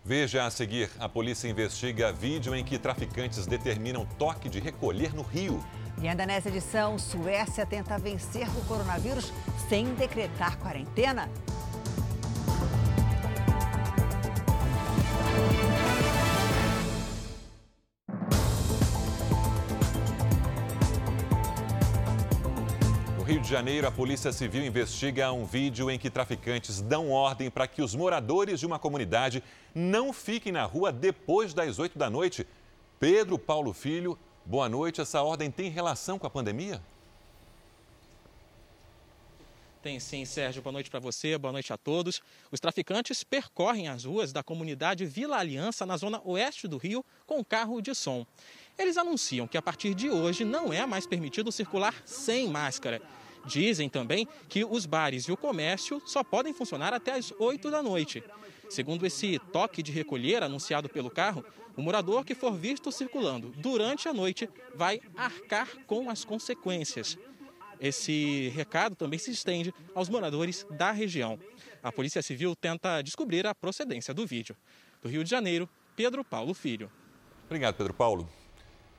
[0.04, 5.22] Veja a seguir: a polícia investiga vídeo em que traficantes determinam toque de recolher no
[5.22, 5.58] Rio.
[5.98, 9.32] E ainda nessa edição, Suécia tenta vencer o coronavírus
[9.66, 11.26] sem decretar quarentena.
[23.50, 27.82] De Janeiro, a Polícia Civil investiga um vídeo em que traficantes dão ordem para que
[27.82, 29.42] os moradores de uma comunidade
[29.74, 32.46] não fiquem na rua depois das 8 da noite.
[33.00, 35.00] Pedro Paulo Filho Boa noite.
[35.00, 36.80] Essa ordem tem relação com a pandemia?
[39.82, 40.62] Tem sim, Sérgio.
[40.62, 42.22] Boa noite para você, boa noite a todos.
[42.52, 47.44] Os traficantes percorrem as ruas da comunidade Vila Aliança, na zona oeste do Rio, com
[47.44, 48.24] carro de som.
[48.78, 53.02] Eles anunciam que a partir de hoje não é mais permitido circular sem máscara.
[53.46, 57.82] Dizem também que os bares e o comércio só podem funcionar até as 8 da
[57.82, 58.22] noite.
[58.68, 61.44] Segundo esse toque de recolher anunciado pelo carro,
[61.76, 67.18] o morador que for visto circulando durante a noite vai arcar com as consequências.
[67.80, 71.38] Esse recado também se estende aos moradores da região.
[71.82, 74.54] A Polícia Civil tenta descobrir a procedência do vídeo.
[75.00, 76.92] Do Rio de Janeiro, Pedro Paulo Filho.
[77.46, 78.28] Obrigado, Pedro Paulo.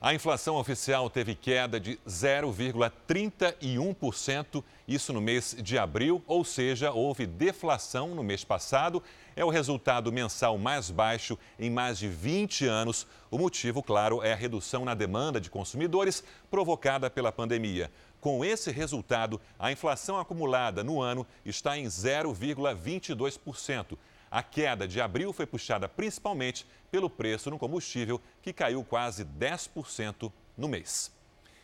[0.04, 7.24] A inflação oficial teve queda de 0,31%, isso no mês de abril, ou seja, houve
[7.24, 9.00] deflação no mês passado.
[9.36, 13.06] É o resultado mensal mais baixo em mais de 20 anos.
[13.30, 17.88] O motivo, claro, é a redução na demanda de consumidores provocada pela pandemia.
[18.20, 23.96] Com esse resultado, a inflação acumulada no ano está em 0,22%.
[24.32, 30.32] A queda de abril foi puxada principalmente pelo preço no combustível, que caiu quase 10%
[30.56, 31.12] no mês.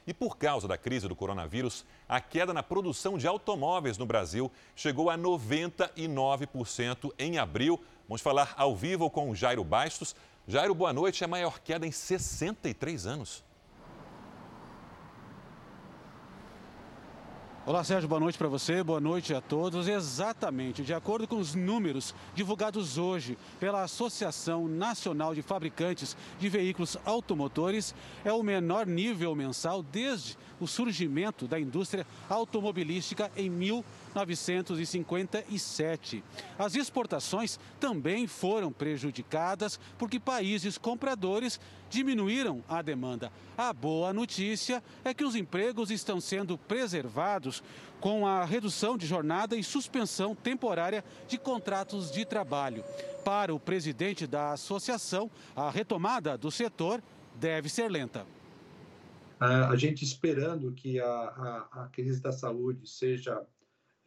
[0.06, 4.52] E por causa da crise do coronavírus, a queda na produção de automóveis no Brasil
[4.76, 7.82] chegou a 99% em abril.
[8.06, 10.14] Vamos falar ao vivo com o Jairo Bastos.
[10.46, 11.24] Jairo, boa noite.
[11.24, 13.42] É a maior queda em 63 anos.
[17.68, 19.88] Olá, Sérgio, boa noite para você, boa noite a todos.
[19.88, 26.96] Exatamente, de acordo com os números divulgados hoje pela Associação Nacional de Fabricantes de Veículos
[27.04, 33.50] Automotores, é o menor nível mensal desde o surgimento da indústria automobilística em
[34.14, 36.22] 1957.
[36.58, 43.32] As exportações também foram prejudicadas porque países compradores diminuíram a demanda.
[43.56, 47.62] A boa notícia é que os empregos estão sendo preservados
[48.00, 52.84] com a redução de jornada e suspensão temporária de contratos de trabalho.
[53.24, 57.02] Para o presidente da associação, a retomada do setor
[57.34, 58.24] deve ser lenta.
[59.40, 63.40] A gente esperando que a, a, a crise da saúde seja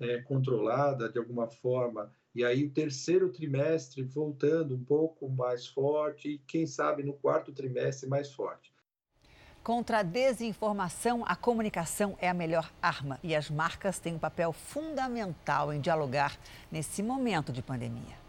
[0.02, 6.30] é, controlada de alguma forma e aí o terceiro trimestre voltando um pouco mais forte
[6.30, 8.74] e quem sabe no quarto trimestre mais forte.
[9.64, 14.52] Contra a desinformação, a comunicação é a melhor arma e as marcas têm um papel
[14.52, 16.36] fundamental em dialogar
[16.72, 18.20] nesse momento de pandemia.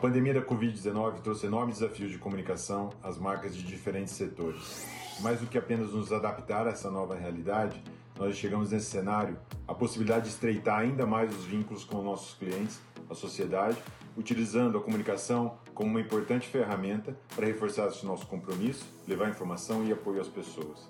[0.00, 4.86] Pandemia da Covid-19 trouxe enormes desafios de comunicação às marcas de diferentes setores.
[5.20, 7.84] Mais do que apenas nos adaptar a essa nova realidade,
[8.18, 12.80] nós chegamos nesse cenário a possibilidade de estreitar ainda mais os vínculos com nossos clientes,
[13.10, 13.76] a sociedade,
[14.16, 19.92] utilizando a comunicação como uma importante ferramenta para reforçar esse nosso compromisso, levar informação e
[19.92, 20.88] apoio às pessoas.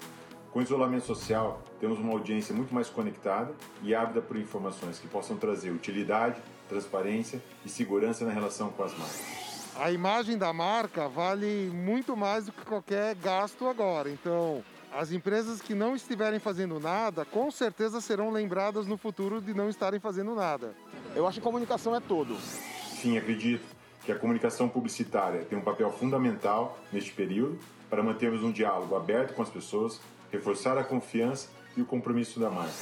[0.53, 5.09] Com o isolamento social, temos uma audiência muito mais conectada e ávida por informações que
[5.09, 6.41] possam trazer utilidade,
[6.71, 9.75] transparência e segurança na relação com as marcas.
[9.77, 14.09] A imagem da marca vale muito mais do que qualquer gasto agora.
[14.09, 19.53] Então, as empresas que não estiverem fazendo nada, com certeza serão lembradas no futuro de
[19.55, 20.75] não estarem fazendo nada.
[21.15, 22.37] Eu acho que comunicação é tudo.
[23.01, 23.65] Sim, acredito
[24.05, 29.35] que a comunicação publicitária tem um papel fundamental neste período para mantermos um diálogo aberto
[29.35, 32.73] com as pessoas, reforçar a confiança e o compromisso da marca,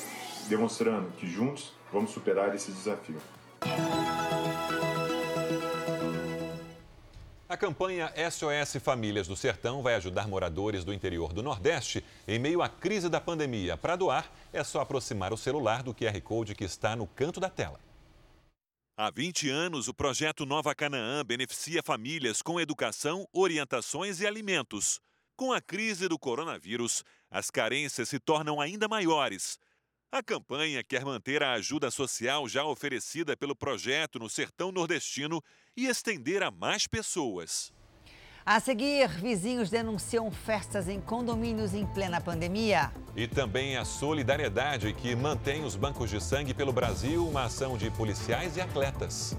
[0.48, 3.20] demonstrando que juntos vamos superar esse desafio.
[7.48, 12.60] A campanha SOS Famílias do Sertão vai ajudar moradores do interior do Nordeste em meio
[12.60, 13.74] à crise da pandemia.
[13.74, 17.48] Para doar, é só aproximar o celular do QR Code que está no canto da
[17.48, 17.80] tela.
[19.00, 25.00] Há 20 anos, o projeto Nova Canaã beneficia famílias com educação, orientações e alimentos.
[25.34, 29.58] Com a crise do coronavírus, as carências se tornam ainda maiores.
[30.10, 35.42] A campanha quer manter a ajuda social já oferecida pelo projeto no sertão nordestino
[35.76, 37.70] e estender a mais pessoas.
[38.44, 42.90] A seguir, vizinhos denunciam festas em condomínios em plena pandemia.
[43.14, 47.90] E também a solidariedade que mantém os bancos de sangue pelo Brasil, uma ação de
[47.90, 49.36] policiais e atletas.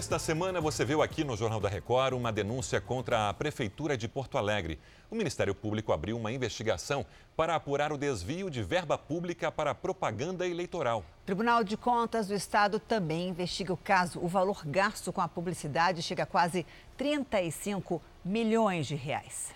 [0.00, 3.98] Começo da semana, você viu aqui no Jornal da Record uma denúncia contra a Prefeitura
[3.98, 4.78] de Porto Alegre.
[5.10, 7.04] O Ministério Público abriu uma investigação
[7.36, 11.04] para apurar o desvio de verba pública para propaganda eleitoral.
[11.20, 14.18] O Tribunal de Contas do Estado também investiga o caso.
[14.20, 16.64] O valor gasto com a publicidade chega a quase
[16.96, 19.52] 35 milhões de reais.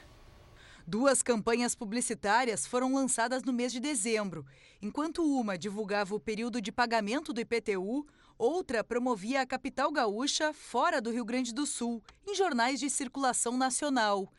[0.87, 4.45] Duas campanhas publicitárias foram lançadas no mês de dezembro.
[4.83, 8.07] Enquanto uma divulgava o período de pagamento do IPTU,
[8.39, 13.57] outra promovia a capital gaúcha fora do Rio Grande do Sul, em jornais de circulação
[13.57, 14.33] nacional.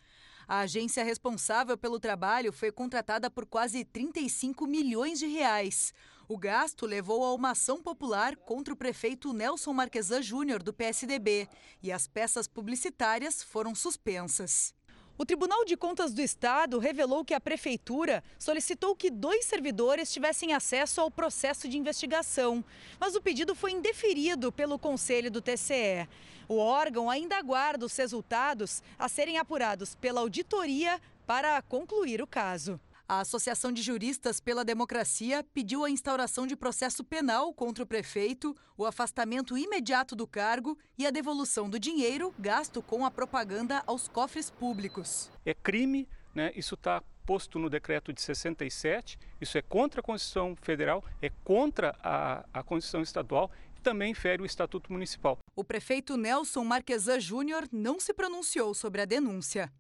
[0.48, 5.94] A agência responsável pelo trabalho foi contratada por quase 35 milhões de reais.
[6.28, 11.48] O gasto levou a uma ação popular contra o prefeito Nelson Marquesan Júnior, do PSDB,
[11.82, 14.74] e as peças publicitárias foram suspensas.
[15.18, 20.52] O Tribunal de Contas do Estado revelou que a Prefeitura solicitou que dois servidores tivessem
[20.54, 22.62] acesso ao processo de investigação,
[23.00, 26.06] mas o pedido foi indeferido pelo Conselho do TCE.
[26.50, 32.78] O órgão ainda aguarda os resultados a serem apurados pela auditoria para concluir o caso.
[33.08, 38.56] A Associação de Juristas pela Democracia pediu a instauração de processo penal contra o prefeito,
[38.76, 44.08] o afastamento imediato do cargo e a devolução do dinheiro gasto com a propaganda aos
[44.08, 45.30] cofres públicos.
[45.46, 46.52] É crime, né?
[46.56, 51.96] isso está posto no decreto de 67, isso é contra a Constituição Federal, é contra
[52.02, 55.38] a, a Constituição Estadual e também fere o Estatuto Municipal.
[55.56, 59.72] O prefeito Nelson Marquesan Júnior não se pronunciou sobre a denúncia.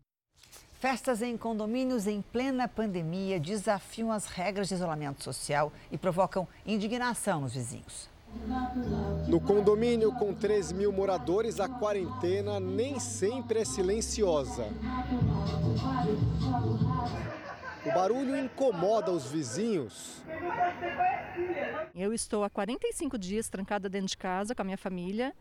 [0.88, 7.41] Festas em condomínios em plena pandemia desafiam as regras de isolamento social e provocam indignação
[7.41, 8.07] nos vizinhos.
[9.27, 14.67] No condomínio com 3 mil moradores, a quarentena nem sempre é silenciosa.
[17.83, 20.21] O barulho incomoda os vizinhos.
[21.95, 25.33] Eu estou há 45 dias trancada dentro de casa com a minha família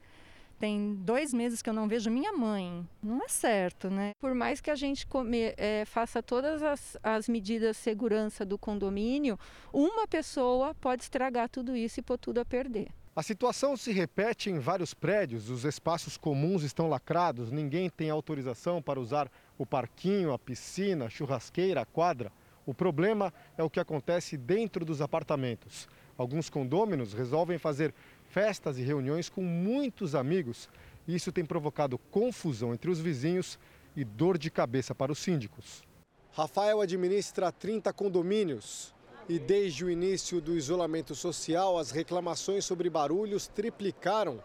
[0.58, 2.86] tem dois meses que eu não vejo minha mãe.
[3.02, 4.12] Não é certo, né?
[4.20, 8.58] Por mais que a gente come, é, faça todas as, as medidas de segurança do
[8.58, 9.38] condomínio,
[9.72, 12.88] uma pessoa pode estragar tudo isso e pôr tudo a perder.
[13.16, 18.82] A situação se repete em vários prédios, os espaços comuns estão lacrados, ninguém tem autorização
[18.82, 22.32] para usar o parquinho, a piscina, a churrasqueira, a quadra.
[22.66, 25.86] O problema é o que acontece dentro dos apartamentos.
[26.16, 27.94] Alguns condôminos resolvem fazer
[28.34, 30.68] festas e reuniões com muitos amigos.
[31.06, 33.60] Isso tem provocado confusão entre os vizinhos
[33.94, 35.84] e dor de cabeça para os síndicos.
[36.32, 38.92] Rafael administra 30 condomínios
[39.28, 44.42] e desde o início do isolamento social, as reclamações sobre barulhos triplicaram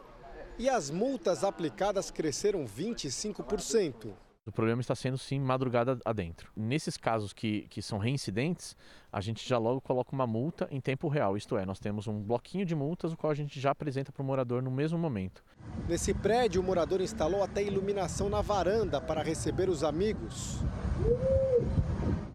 [0.60, 4.14] e as multas aplicadas cresceram 25%.
[4.50, 6.52] O problema está sendo sim madrugada adentro.
[6.58, 8.76] Nesses casos que, que são reincidentes,
[9.14, 12.20] a gente já logo coloca uma multa em tempo real, isto é, nós temos um
[12.20, 15.44] bloquinho de multas, o qual a gente já apresenta para o morador no mesmo momento.
[15.88, 20.64] Nesse prédio, o morador instalou até iluminação na varanda para receber os amigos.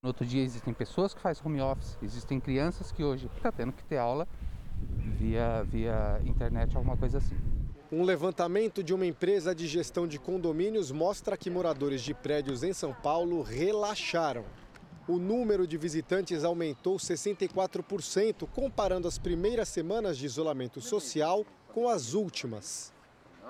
[0.00, 3.50] No outro dia existem pessoas que fazem home office, existem crianças que hoje estão tá
[3.50, 4.28] tendo que ter aula
[5.18, 7.53] via, via internet, alguma coisa assim.
[7.92, 12.72] Um levantamento de uma empresa de gestão de condomínios mostra que moradores de prédios em
[12.72, 14.44] São Paulo relaxaram.
[15.06, 22.14] O número de visitantes aumentou 64%, comparando as primeiras semanas de isolamento social com as
[22.14, 22.90] últimas.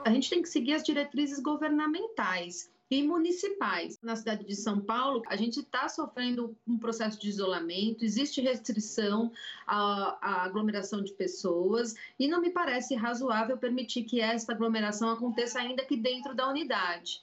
[0.04, 3.98] A gente tem que seguir as diretrizes governamentais e municipais.
[4.02, 9.32] Na cidade de São Paulo, a gente está sofrendo um processo de isolamento, existe restrição
[9.66, 15.58] à, à, aglomeração de pessoas e não me parece razoável permitir que essa aglomeração aconteça
[15.58, 17.22] ainda aqui dentro da unidade.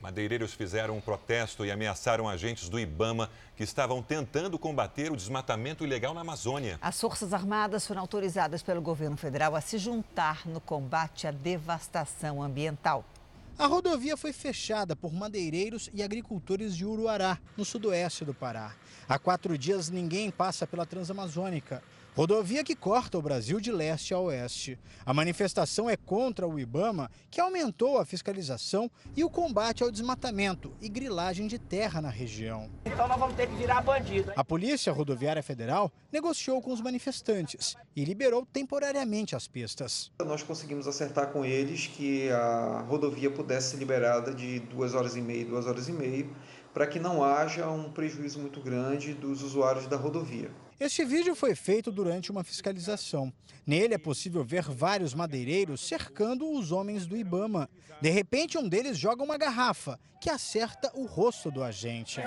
[0.00, 5.84] Madeireiros fizeram um protesto e ameaçaram agentes do Ibama que estavam tentando combater o desmatamento
[5.84, 6.78] ilegal na Amazônia.
[6.80, 12.42] As Forças Armadas foram autorizadas pelo governo federal a se juntar no combate à devastação
[12.42, 13.04] ambiental.
[13.58, 18.74] A rodovia foi fechada por madeireiros e agricultores de Uruará, no sudoeste do Pará.
[19.08, 21.82] Há quatro dias ninguém passa pela Transamazônica.
[22.16, 24.78] Rodovia que corta o Brasil de leste a oeste.
[25.04, 30.72] A manifestação é contra o Ibama, que aumentou a fiscalização e o combate ao desmatamento
[30.80, 32.70] e grilagem de terra na região.
[32.86, 34.32] Então nós vamos ter que virar bandido.
[34.34, 40.10] A Polícia Rodoviária Federal negociou com os manifestantes e liberou temporariamente as pistas.
[40.24, 45.20] Nós conseguimos acertar com eles que a rodovia pudesse ser liberada de duas horas e
[45.20, 46.26] meia, duas horas e meia,
[46.72, 50.50] para que não haja um prejuízo muito grande dos usuários da rodovia.
[50.78, 53.32] Este vídeo foi feito durante uma fiscalização.
[53.66, 57.68] Nele é possível ver vários madeireiros cercando os homens do Ibama.
[58.00, 62.20] De repente, um deles joga uma garrafa que acerta o rosto do agente.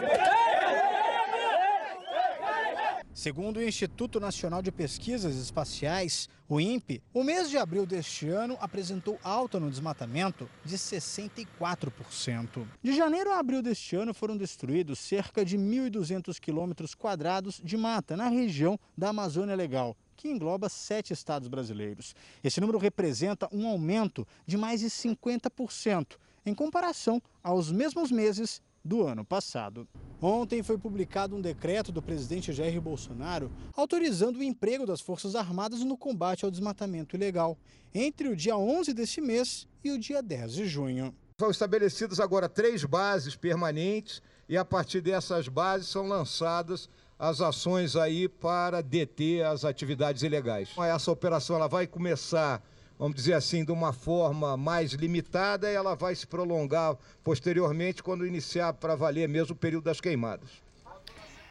[3.19, 8.57] Segundo o Instituto Nacional de Pesquisas Espaciais, o INPE, o mês de abril deste ano
[8.61, 12.65] apresentou alta no desmatamento de 64%.
[12.81, 18.15] De janeiro a abril deste ano foram destruídos cerca de 1.200 quilômetros quadrados de mata
[18.15, 22.15] na região da Amazônia Legal, que engloba sete estados brasileiros.
[22.41, 26.15] Esse número representa um aumento de mais de 50%
[26.45, 29.87] em comparação aos mesmos meses do ano passado.
[30.21, 35.83] Ontem foi publicado um decreto do presidente Jair Bolsonaro autorizando o emprego das Forças Armadas
[35.83, 37.57] no combate ao desmatamento ilegal,
[37.93, 41.15] entre o dia 11 deste mês e o dia 10 de junho.
[41.39, 47.95] São estabelecidas agora três bases permanentes e a partir dessas bases são lançadas as ações
[47.95, 50.69] aí para deter as atividades ilegais.
[50.77, 52.63] Essa operação ela vai começar
[52.99, 58.27] vamos dizer assim, de uma forma mais limitada e ela vai se prolongar posteriormente quando
[58.27, 60.49] iniciar para valer mesmo o período das queimadas.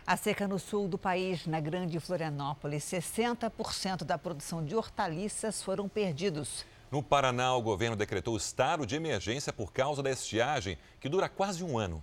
[0.07, 5.89] A seca no sul do país, na Grande Florianópolis, 60% da produção de hortaliças foram
[5.89, 6.67] perdidos.
[6.91, 11.63] No Paraná, o governo decretou estado de emergência por causa da estiagem, que dura quase
[11.63, 12.03] um ano.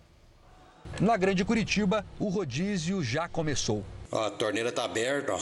[0.99, 3.83] Na Grande Curitiba, o rodízio já começou.
[4.11, 5.39] Ó, a torneira está aberta, ó.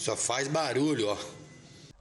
[0.00, 1.16] Só faz barulho, ó.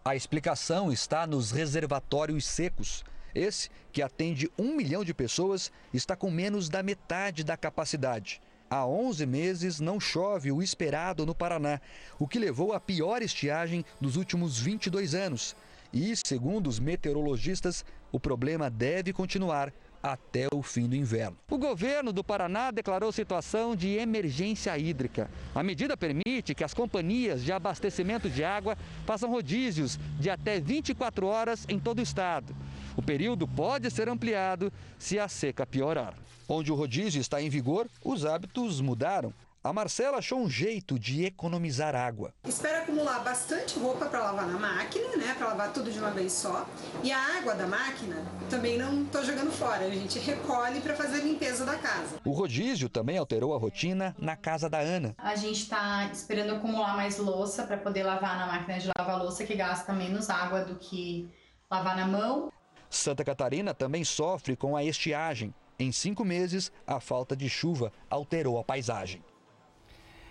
[0.06, 3.04] A explicação está nos reservatórios secos.
[3.36, 8.41] Esse, que atende um milhão de pessoas, está com menos da metade da capacidade.
[8.70, 11.82] Há 11 meses não chove o esperado no Paraná,
[12.18, 15.54] o que levou à pior estiagem dos últimos 22 anos.
[15.91, 17.84] E, segundo os meteorologistas,
[18.14, 21.38] o problema deve continuar até o fim do inverno.
[21.50, 25.30] O governo do Paraná declarou situação de emergência hídrica.
[25.54, 31.28] A medida permite que as companhias de abastecimento de água façam rodízios de até 24
[31.28, 32.56] horas em todo o estado.
[32.95, 36.14] O período pode ser ampliado se a seca piorar.
[36.47, 39.34] Onde o rodízio está em vigor, os hábitos mudaram.
[39.62, 42.34] A Marcela achou um jeito de economizar água.
[42.47, 45.36] Espera acumular bastante roupa para lavar na máquina, né?
[45.38, 46.66] Para lavar tudo de uma vez só.
[47.03, 49.86] E a água da máquina também não estou jogando fora.
[49.86, 52.22] A gente recolhe para fazer a limpeza da casa.
[52.24, 55.14] O rodízio também alterou a rotina na casa da Ana.
[55.18, 59.45] A gente está esperando acumular mais louça para poder lavar na máquina de lavar louça
[59.45, 61.30] que gasta menos água do que
[61.70, 62.49] lavar na mão.
[62.89, 65.53] Santa Catarina também sofre com a estiagem.
[65.78, 69.22] Em cinco meses, a falta de chuva alterou a paisagem.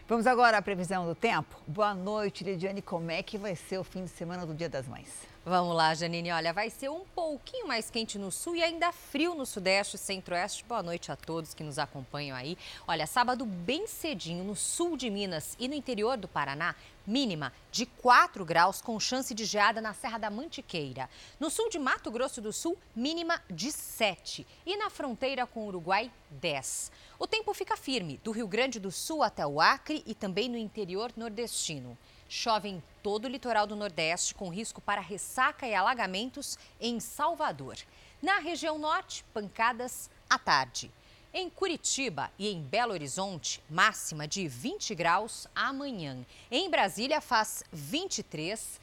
[0.09, 1.55] Vamos agora à previsão do tempo.
[1.67, 2.81] Boa noite, Lidiane.
[2.81, 5.27] Como é que vai ser o fim de semana do Dia das Mães?
[5.45, 6.31] Vamos lá, Janine.
[6.31, 9.99] Olha, vai ser um pouquinho mais quente no sul e ainda frio no sudeste e
[9.99, 10.65] centro-oeste.
[10.65, 12.59] Boa noite a todos que nos acompanham aí.
[12.87, 16.75] Olha, sábado bem cedinho no sul de Minas e no interior do Paraná,
[17.07, 21.09] mínima de 4 graus com chance de geada na Serra da Mantiqueira.
[21.41, 25.69] No sul de Mato Grosso do Sul, mínima de 7 e na fronteira com o
[25.69, 26.93] Uruguai, 10.
[27.19, 30.59] O tempo fica firme do Rio Grande do Sul até o Acre e também no
[30.59, 31.97] interior nordestino.
[32.29, 37.77] Chove em todo o litoral do Nordeste, com risco para ressaca e alagamentos em Salvador.
[38.23, 40.91] Na região norte, pancadas à tarde.
[41.33, 46.19] Em Curitiba e em Belo Horizonte, máxima de 20 graus amanhã.
[46.51, 48.81] Em Brasília, faz 23,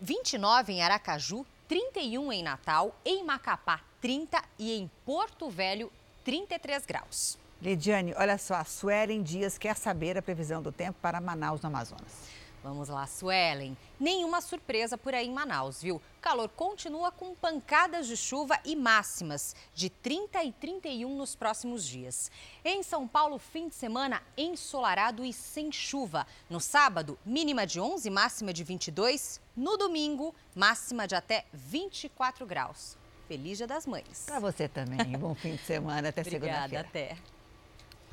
[0.00, 5.90] 29 em Aracaju, 31 em Natal, em Macapá, 30 e em Porto Velho,
[6.24, 7.38] 33 graus.
[7.62, 11.68] Lidiane, olha só, a Suelen Dias quer saber a previsão do tempo para Manaus, no
[11.68, 12.41] Amazonas.
[12.62, 13.76] Vamos lá, Suelen.
[13.98, 16.00] Nenhuma surpresa por aí em Manaus, viu?
[16.20, 22.30] calor continua com pancadas de chuva e máximas de 30 e 31 nos próximos dias.
[22.64, 26.24] Em São Paulo, fim de semana ensolarado e sem chuva.
[26.48, 29.40] No sábado, mínima de 11, máxima de 22.
[29.56, 32.96] No domingo, máxima de até 24 graus.
[33.26, 34.24] Feliz Dia das Mães.
[34.26, 35.18] Para você também.
[35.18, 36.10] Bom fim de semana.
[36.10, 36.64] Até segunda-feira.
[36.66, 37.16] Obrigada, até.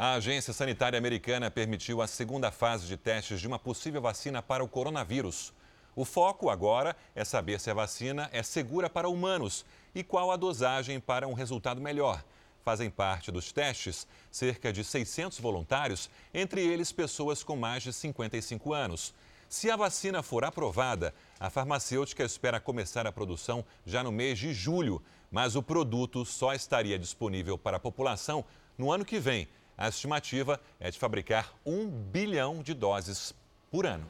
[0.02, 4.64] A Agência Sanitária Americana permitiu a segunda fase de testes de uma possível vacina para
[4.64, 5.52] o coronavírus.
[5.93, 10.38] O foco agora é saber se a vacina é segura para humanos e qual a
[10.38, 12.24] dosagem para um resultado melhor.
[12.64, 18.74] Fazem parte dos testes cerca de 600 voluntários, entre eles pessoas com mais de 55
[18.74, 19.14] anos.
[19.50, 24.54] Se a vacina for aprovada, a farmacêutica espera começar a produção já no mês de
[24.54, 28.45] julho, mas o produto só estaria disponível para a população
[28.78, 29.45] no ano que vem
[29.80, 33.34] a estimativa é de fabricar um bilhão de doses
[33.72, 34.06] por ano.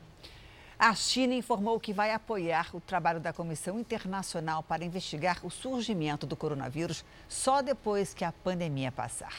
[0.79, 6.25] A China informou que vai apoiar o trabalho da Comissão Internacional para investigar o surgimento
[6.25, 9.35] do coronavírus só depois que a pandemia passar.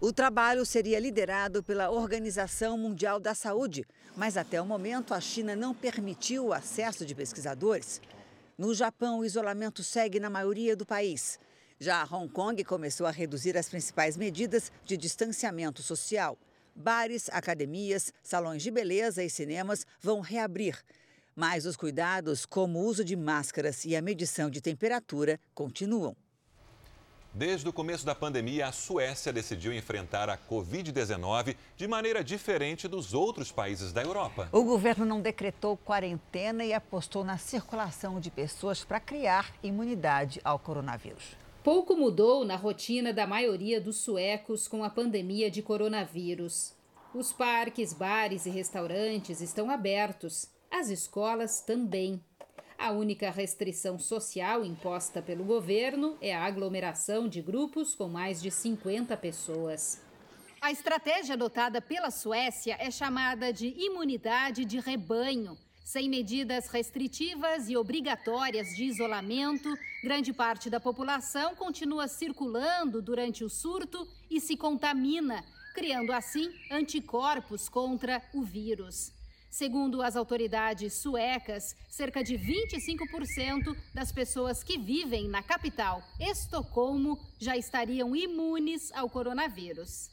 [0.00, 3.86] O trabalho seria liderado pela Organização Mundial da Saúde,
[4.16, 8.00] mas até o momento a China não permitiu o acesso de pesquisadores.
[8.58, 11.38] No Japão, o isolamento segue na maioria do país.
[11.84, 16.38] Já Hong Kong começou a reduzir as principais medidas de distanciamento social.
[16.74, 20.82] bares, academias, salões de beleza e cinemas vão reabrir.
[21.36, 26.16] Mas os cuidados, como o uso de máscaras e a medição de temperatura, continuam.
[27.34, 33.12] Desde o começo da pandemia, a Suécia decidiu enfrentar a Covid-19 de maneira diferente dos
[33.12, 34.48] outros países da Europa.
[34.50, 40.58] O governo não decretou quarentena e apostou na circulação de pessoas para criar imunidade ao
[40.58, 41.43] coronavírus.
[41.64, 46.74] Pouco mudou na rotina da maioria dos suecos com a pandemia de coronavírus.
[47.14, 52.22] Os parques, bares e restaurantes estão abertos, as escolas também.
[52.76, 58.50] A única restrição social imposta pelo governo é a aglomeração de grupos com mais de
[58.50, 60.02] 50 pessoas.
[60.60, 65.56] A estratégia adotada pela Suécia é chamada de imunidade de rebanho.
[65.84, 69.68] Sem medidas restritivas e obrigatórias de isolamento,
[70.02, 77.68] grande parte da população continua circulando durante o surto e se contamina, criando assim anticorpos
[77.68, 79.12] contra o vírus.
[79.50, 87.58] Segundo as autoridades suecas, cerca de 25% das pessoas que vivem na capital, Estocolmo, já
[87.58, 90.08] estariam imunes ao coronavírus.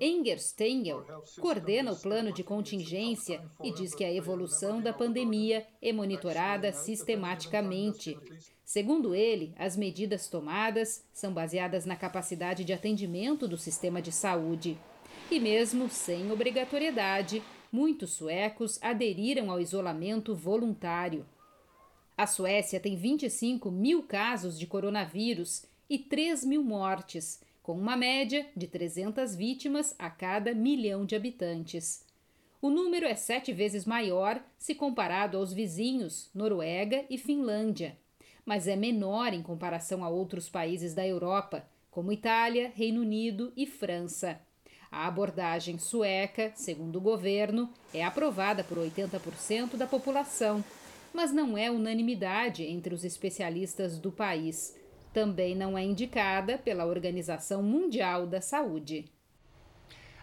[0.00, 1.04] Enger Stengel
[1.40, 8.16] coordena o plano de contingência e diz que a evolução da pandemia é monitorada sistematicamente.
[8.64, 14.78] Segundo ele, as medidas tomadas são baseadas na capacidade de atendimento do sistema de saúde.
[15.30, 17.42] E mesmo sem obrigatoriedade,
[17.72, 21.26] muitos suecos aderiram ao isolamento voluntário.
[22.16, 28.46] A Suécia tem 25 mil casos de coronavírus e 3 mil mortes, com uma média
[28.56, 32.02] de 300 vítimas a cada milhão de habitantes.
[32.62, 37.98] O número é sete vezes maior se comparado aos vizinhos Noruega e Finlândia,
[38.42, 43.66] mas é menor em comparação a outros países da Europa, como Itália, Reino Unido e
[43.66, 44.40] França.
[44.90, 50.64] A abordagem sueca, segundo o governo, é aprovada por 80% da população,
[51.12, 54.74] mas não é unanimidade entre os especialistas do país.
[55.12, 59.10] Também não é indicada pela Organização Mundial da Saúde.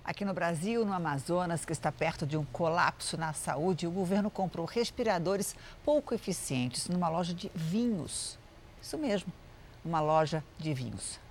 [0.03, 4.29] Aqui no Brasil, no Amazonas, que está perto de um colapso na saúde, o governo
[4.29, 8.37] comprou respiradores pouco eficientes numa loja de vinhos.
[8.79, 9.33] Isso mesmo,
[9.83, 11.24] uma loja de vinhos.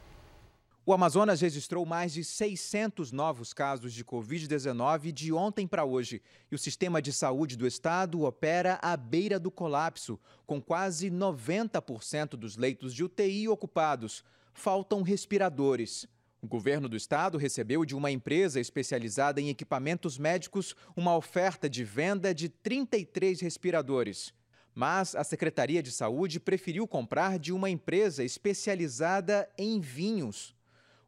[0.87, 6.21] O Amazonas registrou mais de 600 novos casos de Covid-19 de ontem para hoje.
[6.53, 12.37] E o sistema de saúde do estado opera à beira do colapso, com quase 90%
[12.37, 14.23] dos leitos de UTI ocupados.
[14.53, 16.07] Faltam respiradores.
[16.43, 21.83] O governo do estado recebeu de uma empresa especializada em equipamentos médicos uma oferta de
[21.83, 24.35] venda de 33 respiradores.
[24.75, 30.54] Mas a Secretaria de Saúde preferiu comprar de uma empresa especializada em vinhos.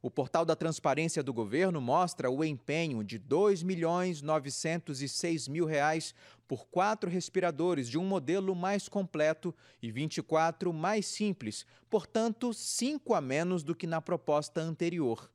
[0.07, 5.65] O portal da transparência do governo mostra o empenho de R$ 2 milhões 906 mil
[5.65, 6.15] reais
[6.47, 9.53] por quatro respiradores de um modelo mais completo
[9.83, 15.29] e 24 mais simples, portanto, cinco a menos do que na proposta anterior.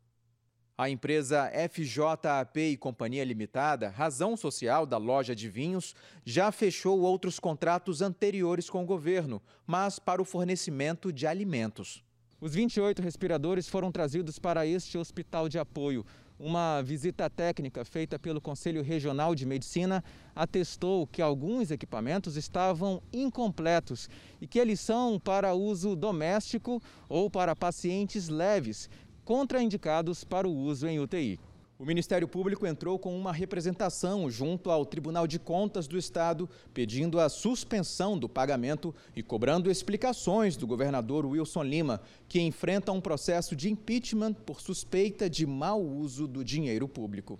[0.77, 5.93] A empresa FJAP e Companhia Limitada, razão social da loja de vinhos,
[6.23, 12.01] já fechou outros contratos anteriores com o governo, mas para o fornecimento de alimentos.
[12.41, 16.03] Os 28 respiradores foram trazidos para este hospital de apoio.
[16.39, 20.03] Uma visita técnica feita pelo Conselho Regional de Medicina
[20.35, 24.09] atestou que alguns equipamentos estavam incompletos
[24.41, 28.89] e que eles são para uso doméstico ou para pacientes leves,
[29.23, 31.39] contraindicados para o uso em UTI.
[31.81, 37.19] O Ministério Público entrou com uma representação junto ao Tribunal de Contas do Estado, pedindo
[37.19, 43.55] a suspensão do pagamento e cobrando explicações do governador Wilson Lima, que enfrenta um processo
[43.55, 47.39] de impeachment por suspeita de mau uso do dinheiro público.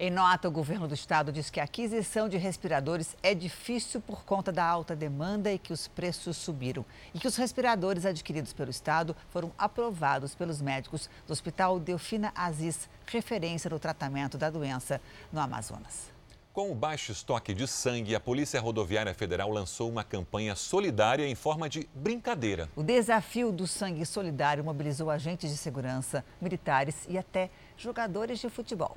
[0.00, 4.24] Em nota, o governo do estado diz que a aquisição de respiradores é difícil por
[4.24, 6.84] conta da alta demanda e que os preços subiram.
[7.12, 12.88] E que os respiradores adquiridos pelo estado foram aprovados pelos médicos do Hospital Delfina Aziz,
[13.06, 15.00] referência no tratamento da doença
[15.32, 16.12] no Amazonas.
[16.52, 21.34] Com o baixo estoque de sangue, a Polícia Rodoviária Federal lançou uma campanha solidária em
[21.34, 22.68] forma de brincadeira.
[22.76, 28.96] O desafio do sangue solidário mobilizou agentes de segurança, militares e até jogadores de futebol.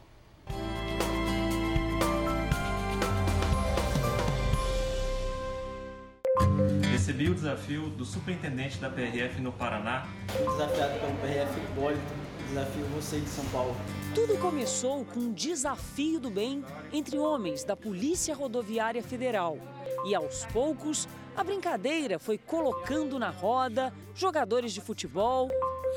[7.12, 10.08] Recebi o desafio do superintendente da PRF no Paraná.
[10.28, 12.14] Desafiado pelo PRF Hipólito,
[12.48, 13.76] desafio você de São Paulo.
[14.16, 19.58] Tudo começou com um desafio do bem entre homens da Polícia Rodoviária Federal.
[20.06, 21.06] E aos poucos,
[21.36, 25.50] a brincadeira foi colocando na roda jogadores de futebol,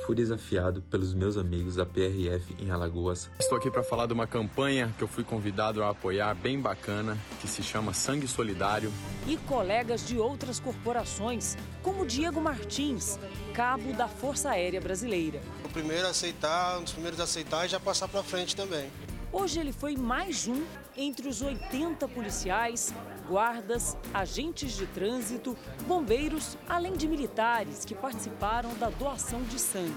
[0.05, 3.31] fui desafiado pelos meus amigos da PRF em Alagoas.
[3.39, 7.17] Estou aqui para falar de uma campanha que eu fui convidado a apoiar, bem bacana,
[7.41, 8.93] que se chama Sangue Solidário.
[9.27, 13.19] E colegas de outras corporações, como Diego Martins,
[13.53, 15.41] cabo da Força Aérea Brasileira.
[15.65, 18.91] O primeiro a aceitar, um dos primeiros a aceitar e já passar para frente também.
[19.33, 20.63] Hoje ele foi mais um
[20.97, 22.95] entre os 80 policiais,
[23.29, 25.57] guardas, agentes de trânsito,
[25.87, 29.95] bombeiros, além de militares que participaram da doação de sangue.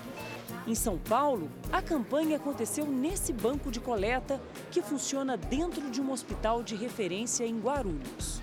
[0.65, 6.11] Em São Paulo, a campanha aconteceu nesse banco de coleta que funciona dentro de um
[6.11, 8.41] hospital de referência em Guarulhos.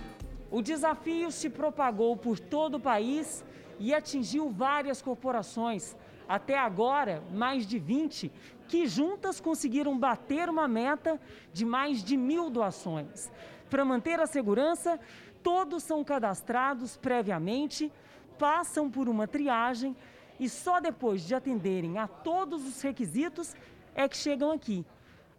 [0.50, 3.44] O desafio se propagou por todo o país
[3.78, 5.96] e atingiu várias corporações.
[6.28, 8.32] Até agora, mais de 20
[8.66, 11.20] que juntas conseguiram bater uma meta
[11.52, 13.30] de mais de mil doações.
[13.70, 14.98] Para manter a segurança,
[15.42, 17.92] todos são cadastrados previamente,
[18.38, 19.96] passam por uma triagem
[20.38, 23.54] e só depois de atenderem a todos os requisitos
[23.94, 24.84] é que chegam aqui,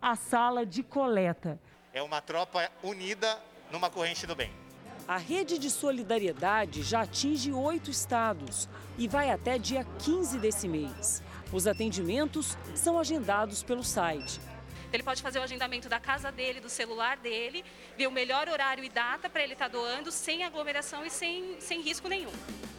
[0.01, 1.59] a sala de coleta.
[1.93, 3.39] É uma tropa unida
[3.71, 4.51] numa corrente do bem.
[5.07, 8.67] A rede de solidariedade já atinge oito estados
[8.97, 11.21] e vai até dia 15 desse mês.
[11.53, 14.39] Os atendimentos são agendados pelo site.
[14.95, 17.65] Ele pode fazer o agendamento da casa dele, do celular dele,
[17.97, 21.59] ver o melhor horário e data para ele estar tá doando, sem aglomeração e sem,
[21.59, 22.31] sem risco nenhum.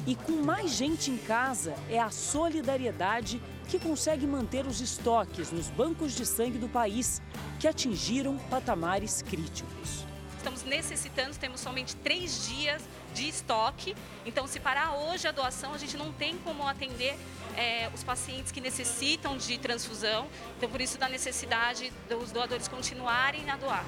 [0.06, 5.68] E com mais gente em casa, é a solidariedade que consegue manter os estoques nos
[5.68, 7.20] bancos de sangue do país,
[7.60, 10.06] que atingiram patamares críticos
[10.46, 12.80] estamos necessitando, temos somente três dias
[13.12, 13.96] de estoque.
[14.24, 17.18] Então, se parar hoje a doação, a gente não tem como atender
[17.56, 20.26] é, os pacientes que necessitam de transfusão.
[20.56, 23.84] Então, por isso, da necessidade dos doadores continuarem a doar.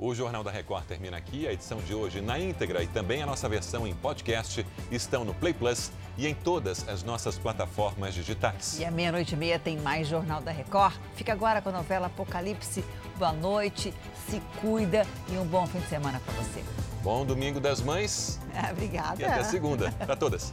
[0.00, 1.48] O Jornal da Record termina aqui.
[1.48, 5.34] A edição de hoje na íntegra e também a nossa versão em podcast estão no
[5.34, 8.78] Play Plus e em todas as nossas plataformas digitais.
[8.78, 10.94] E à meia-noite e meia tem mais Jornal da Record.
[11.16, 12.84] Fica agora com a novela Apocalipse.
[13.18, 13.92] Boa noite,
[14.30, 16.87] se cuida e um bom fim de semana para você.
[17.02, 18.38] Bom domingo das mães.
[18.70, 19.20] Obrigada.
[19.20, 19.90] E até segunda.
[19.92, 20.52] Para todas.